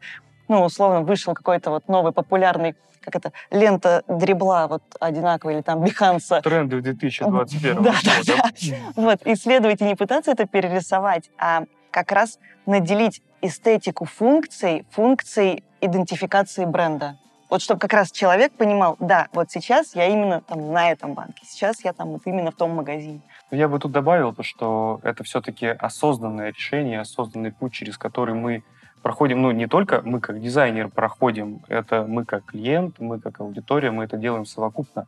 ну, 0.48 0.64
условно, 0.64 1.02
вышел 1.02 1.34
какой-то 1.34 1.72
вот 1.72 1.88
новый 1.88 2.12
популярный, 2.12 2.76
как 3.04 3.16
это, 3.16 3.32
лента 3.52 4.04
дребла 4.08 4.68
вот 4.68 4.84
одинаковая, 5.00 5.56
или 5.56 5.62
там 5.62 5.84
Биханса. 5.84 6.42
Тренды 6.42 6.78
в 6.78 6.82
2021 6.82 7.84
Да, 7.84 7.94
да, 8.04 8.18
года. 8.18 8.34
да. 8.38 8.76
Вот, 8.96 9.20
исследовать 9.26 9.82
и 9.82 9.86
не 9.86 9.96
пытаться 9.96 10.32
это 10.32 10.46
перерисовать, 10.48 11.30
а 11.38 11.64
как 11.92 12.12
раз 12.12 12.40
наделить 12.66 13.22
эстетику 13.42 14.06
функций, 14.06 14.86
функций 14.92 15.64
идентификации 15.82 16.66
бренда. 16.66 17.18
Вот 17.50 17.62
чтобы 17.62 17.80
как 17.80 17.94
раз 17.94 18.12
человек 18.12 18.54
понимал, 18.54 18.96
да, 19.00 19.28
вот 19.34 19.52
сейчас 19.52 19.94
я 19.94 20.08
именно 20.08 20.42
там 20.42 20.72
на 20.74 20.90
этом 20.90 21.14
банке, 21.14 21.44
сейчас 21.46 21.84
я 21.86 21.94
там 21.94 22.14
вот 22.14 22.22
именно 22.26 22.50
в 22.50 22.56
том 22.56 22.72
магазине. 22.72 23.22
Я 23.52 23.68
бы 23.68 23.78
тут 23.78 23.92
добавил, 23.92 24.34
то, 24.34 24.42
что 24.42 25.00
это 25.04 25.24
все-таки 25.24 25.68
осознанное 25.68 26.50
решение, 26.50 27.02
осознанный 27.02 27.52
путь, 27.52 27.74
через 27.74 27.98
который 28.00 28.34
мы 28.34 28.64
проходим, 29.04 29.42
ну, 29.42 29.52
не 29.52 29.68
только 29.68 30.02
мы 30.04 30.20
как 30.20 30.42
дизайнер 30.42 30.88
проходим, 30.88 31.62
это 31.68 32.06
мы 32.08 32.26
как 32.26 32.46
клиент, 32.46 33.00
мы 33.00 33.20
как 33.20 33.42
аудитория, 33.42 33.92
мы 33.92 34.06
это 34.06 34.18
делаем 34.18 34.46
совокупно. 34.46 35.06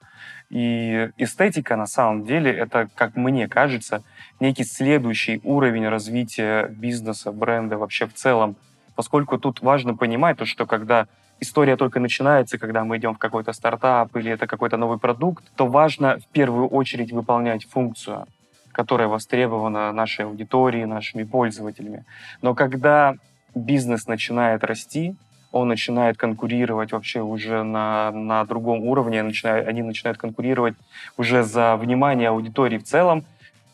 И 0.50 1.10
эстетика, 1.18 1.76
на 1.78 1.88
самом 1.88 2.26
деле, 2.26 2.52
это, 2.52 2.90
как 2.94 3.16
мне 3.16 3.48
кажется, 3.48 4.04
некий 4.40 4.66
следующий 4.66 5.40
уровень 5.44 5.88
развития 5.88 6.68
бизнеса, 6.68 7.32
бренда 7.32 7.78
вообще 7.78 8.06
в 8.06 8.14
целом. 8.14 8.58
Поскольку 8.96 9.38
тут 9.40 9.62
важно 9.62 9.96
понимать 9.96 10.38
то, 10.38 10.46
что 10.46 10.66
когда 10.66 11.08
история 11.40 11.78
только 11.78 12.00
начинается, 12.00 12.58
когда 12.58 12.84
мы 12.84 12.98
идем 12.98 13.16
в 13.16 13.18
какой-то 13.18 13.54
стартап 13.54 14.16
или 14.18 14.32
это 14.32 14.46
какой-то 14.46 14.78
новый 14.78 15.00
продукт, 15.00 15.44
то 15.56 15.68
важно 15.68 16.18
в 16.20 16.28
первую 16.28 16.68
очередь 16.68 17.12
выполнять 17.14 17.66
функцию, 17.66 18.26
которая 18.74 19.08
востребована 19.08 19.92
нашей 19.94 20.26
аудиторией, 20.26 20.86
нашими 20.86 21.24
пользователями. 21.24 22.04
Но 22.42 22.56
когда 22.56 23.16
бизнес 23.56 24.08
начинает 24.08 24.64
расти, 24.64 25.16
он 25.52 25.70
начинает 25.70 26.18
конкурировать 26.18 26.92
вообще 26.92 27.22
уже 27.22 27.64
на, 27.64 28.12
на 28.12 28.44
другом 28.46 28.82
уровне, 28.82 29.24
начинает, 29.24 29.68
они 29.68 29.82
начинают 29.82 30.18
конкурировать 30.18 30.76
уже 31.18 31.44
за 31.44 31.78
внимание 31.78 32.30
аудитории 32.30 32.78
в 32.78 32.84
целом, 32.84 33.24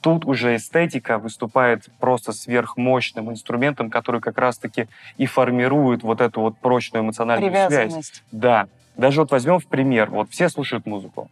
тут 0.01 0.25
уже 0.25 0.55
эстетика 0.55 1.17
выступает 1.17 1.89
просто 1.99 2.33
сверхмощным 2.33 3.31
инструментом, 3.31 3.89
который 3.89 4.21
как 4.21 4.37
раз-таки 4.37 4.87
и 5.17 5.25
формирует 5.25 6.03
вот 6.03 6.21
эту 6.21 6.41
вот 6.41 6.57
прочную 6.57 7.03
эмоциональную 7.03 7.51
связь. 7.67 8.23
Да. 8.31 8.67
Даже 8.97 9.21
вот 9.21 9.31
возьмем 9.31 9.59
в 9.59 9.65
пример. 9.67 10.09
Вот 10.09 10.29
все 10.29 10.49
слушают 10.49 10.85
музыку. 10.85 11.29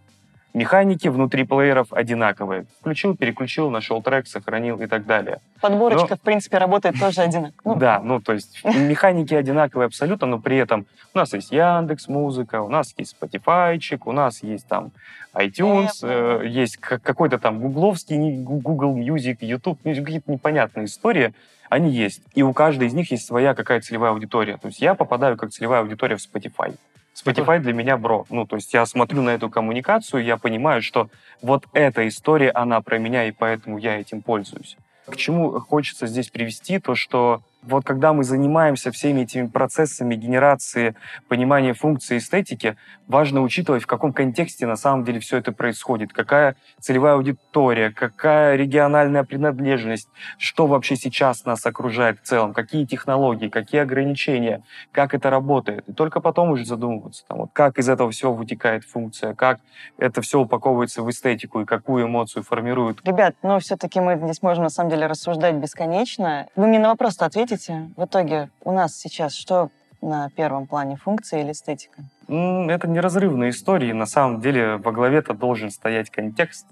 Механики 0.53 1.07
внутри 1.07 1.43
плееров 1.43 1.93
одинаковые. 1.93 2.65
Включил, 2.79 3.15
переключил, 3.15 3.69
нашел 3.69 4.01
трек, 4.01 4.27
сохранил 4.27 4.81
и 4.81 4.87
так 4.87 5.05
далее. 5.05 5.39
Подборочка, 5.61 6.15
в 6.15 6.21
принципе, 6.21 6.57
работает 6.57 6.99
тоже 6.99 7.21
одинаково. 7.21 7.73
Ну, 7.73 7.75
Да, 7.75 7.99
ну 8.03 8.19
то 8.19 8.33
есть 8.33 8.59
механики 8.63 9.33
одинаковые 9.33 9.85
абсолютно, 9.85 10.25
но 10.25 10.39
при 10.39 10.57
этом 10.57 10.87
у 11.13 11.17
нас 11.17 11.33
есть 11.33 11.51
Яндекс 11.51 12.07
Музыка, 12.07 12.61
у 12.61 12.69
нас 12.69 12.93
есть 12.97 13.15
Spotify, 13.19 13.79
у 14.05 14.11
нас 14.11 14.41
есть 14.41 14.67
там 14.67 14.91
iTunes, 15.33 15.89
э, 16.01 16.47
есть 16.47 16.77
какой-то 16.77 17.37
там 17.37 17.59
гугловский, 17.59 18.37
Google 18.37 18.97
Music, 18.97 19.37
YouTube, 19.41 19.79
какие-то 19.83 20.31
непонятные 20.31 20.85
истории, 20.85 21.33
они 21.69 21.91
есть. 21.91 22.23
И 22.33 22.41
у 22.41 22.53
каждой 22.53 22.87
из 22.87 22.93
них 22.93 23.11
есть 23.11 23.27
своя 23.27 23.53
какая 23.53 23.81
целевая 23.81 24.11
аудитория. 24.11 24.57
То 24.57 24.67
есть 24.67 24.81
я 24.81 24.95
попадаю 24.95 25.37
как 25.37 25.51
целевая 25.51 25.81
аудитория 25.81 26.17
в 26.17 26.19
Spotify. 26.19 26.75
Spotify 27.23 27.59
для 27.59 27.73
меня 27.73 27.97
бро. 27.97 28.25
Ну, 28.29 28.45
то 28.45 28.55
есть 28.55 28.73
я 28.73 28.85
смотрю 28.85 29.21
на 29.21 29.31
эту 29.31 29.49
коммуникацию, 29.49 30.23
я 30.23 30.37
понимаю, 30.37 30.81
что 30.81 31.09
вот 31.41 31.65
эта 31.73 32.07
история, 32.07 32.51
она 32.51 32.81
про 32.81 32.97
меня, 32.97 33.25
и 33.25 33.31
поэтому 33.31 33.77
я 33.77 33.99
этим 33.99 34.21
пользуюсь. 34.21 34.77
К 35.05 35.15
чему 35.15 35.59
хочется 35.59 36.07
здесь 36.07 36.29
привести, 36.29 36.79
то 36.79 36.95
что 36.95 37.41
вот 37.61 37.85
когда 37.85 38.13
мы 38.13 38.23
занимаемся 38.23 38.91
всеми 38.91 39.21
этими 39.21 39.47
процессами 39.47 40.15
генерации, 40.15 40.95
понимания 41.27 41.73
функции 41.73 42.17
эстетики, 42.17 42.77
важно 43.07 43.41
учитывать, 43.41 43.83
в 43.83 43.87
каком 43.87 44.13
контексте 44.13 44.65
на 44.65 44.75
самом 44.75 45.03
деле 45.03 45.19
все 45.19 45.37
это 45.37 45.51
происходит, 45.51 46.13
какая 46.13 46.55
целевая 46.79 47.15
аудитория, 47.15 47.91
какая 47.91 48.55
региональная 48.55 49.23
принадлежность, 49.23 50.09
что 50.37 50.67
вообще 50.67 50.95
сейчас 50.95 51.45
нас 51.45 51.65
окружает 51.65 52.19
в 52.19 52.23
целом, 52.23 52.53
какие 52.53 52.85
технологии, 52.85 53.49
какие 53.49 53.81
ограничения, 53.81 54.63
как 54.91 55.13
это 55.13 55.29
работает. 55.29 55.87
И 55.89 55.93
только 55.93 56.21
потом 56.21 56.51
уже 56.51 56.65
задумываться, 56.65 57.25
там, 57.27 57.39
вот, 57.39 57.49
как 57.53 57.77
из 57.77 57.89
этого 57.89 58.11
всего 58.11 58.33
вытекает 58.33 58.85
функция, 58.85 59.33
как 59.33 59.59
это 59.97 60.21
все 60.21 60.39
упаковывается 60.39 61.01
в 61.01 61.09
эстетику 61.09 61.61
и 61.61 61.65
какую 61.65 62.05
эмоцию 62.05 62.43
формирует. 62.43 63.05
Ребят, 63.05 63.35
ну 63.43 63.59
все-таки 63.59 63.99
мы 63.99 64.17
здесь 64.17 64.41
можем 64.41 64.63
на 64.63 64.69
самом 64.69 64.89
деле 64.89 65.07
рассуждать 65.07 65.55
бесконечно. 65.55 66.47
Вы 66.55 66.67
мне 66.67 66.79
на 66.79 66.89
вопрос-то 66.89 67.25
ответите. 67.53 67.89
В 67.95 68.05
итоге 68.05 68.49
у 68.63 68.71
нас 68.71 68.95
сейчас 68.95 69.33
что 69.33 69.69
на 70.01 70.29
первом 70.29 70.67
плане, 70.67 70.95
функция 70.95 71.41
или 71.41 71.51
эстетика? 71.51 72.03
Это 72.27 72.87
неразрывные 72.87 73.49
истории. 73.49 73.91
На 73.91 74.05
самом 74.05 74.39
деле 74.39 74.77
во 74.77 74.91
главе-то 74.91 75.33
должен 75.33 75.71
стоять 75.71 76.09
контекст, 76.09 76.67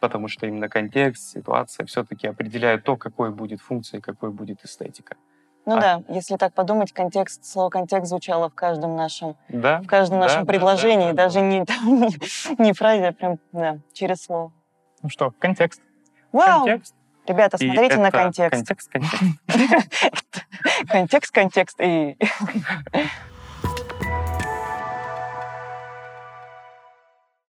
потому 0.00 0.28
что 0.28 0.46
именно 0.46 0.68
контекст, 0.68 1.30
ситуация 1.32 1.86
все-таки 1.86 2.28
определяют 2.28 2.84
то, 2.84 2.96
какой 2.96 3.30
будет 3.30 3.60
функция 3.60 3.98
и 3.98 4.00
какой 4.00 4.30
будет 4.30 4.64
эстетика. 4.64 5.16
Ну 5.64 5.76
А- 5.76 5.80
да, 5.80 6.02
если 6.08 6.36
так 6.36 6.54
подумать, 6.54 6.92
контекст, 6.92 7.44
слово 7.44 7.70
контекст 7.70 8.08
звучало 8.10 8.50
в 8.50 8.54
каждом 8.54 8.96
нашем, 8.96 9.36
Да? 9.48 9.80
в 9.80 9.86
каждом 9.86 10.18
Да, 10.18 10.26
нашем 10.26 10.44
да, 10.44 10.52
предложении, 10.52 11.12
да, 11.12 11.12
да, 11.12 11.22
даже 11.24 11.40
Не, 11.40 11.60
не, 11.84 12.62
не 12.64 12.72
фразе, 12.72 13.08
а 13.08 13.12
прям, 13.12 13.38
да, 13.52 13.78
через 13.92 14.22
слово. 14.24 14.52
Ну 15.02 15.08
что, 15.08 15.32
контекст. 15.38 15.80
Вау! 16.32 16.64
Контекст. 16.64 16.94
Ребята, 17.28 17.56
И 17.60 17.66
смотрите 17.66 17.96
на 17.96 18.12
контекст. 18.12 18.50
Контекст, 18.50 18.90
контекст. 18.92 19.22
Контекст, 20.90 21.32
контекст. 21.32 21.80
И 21.80 22.16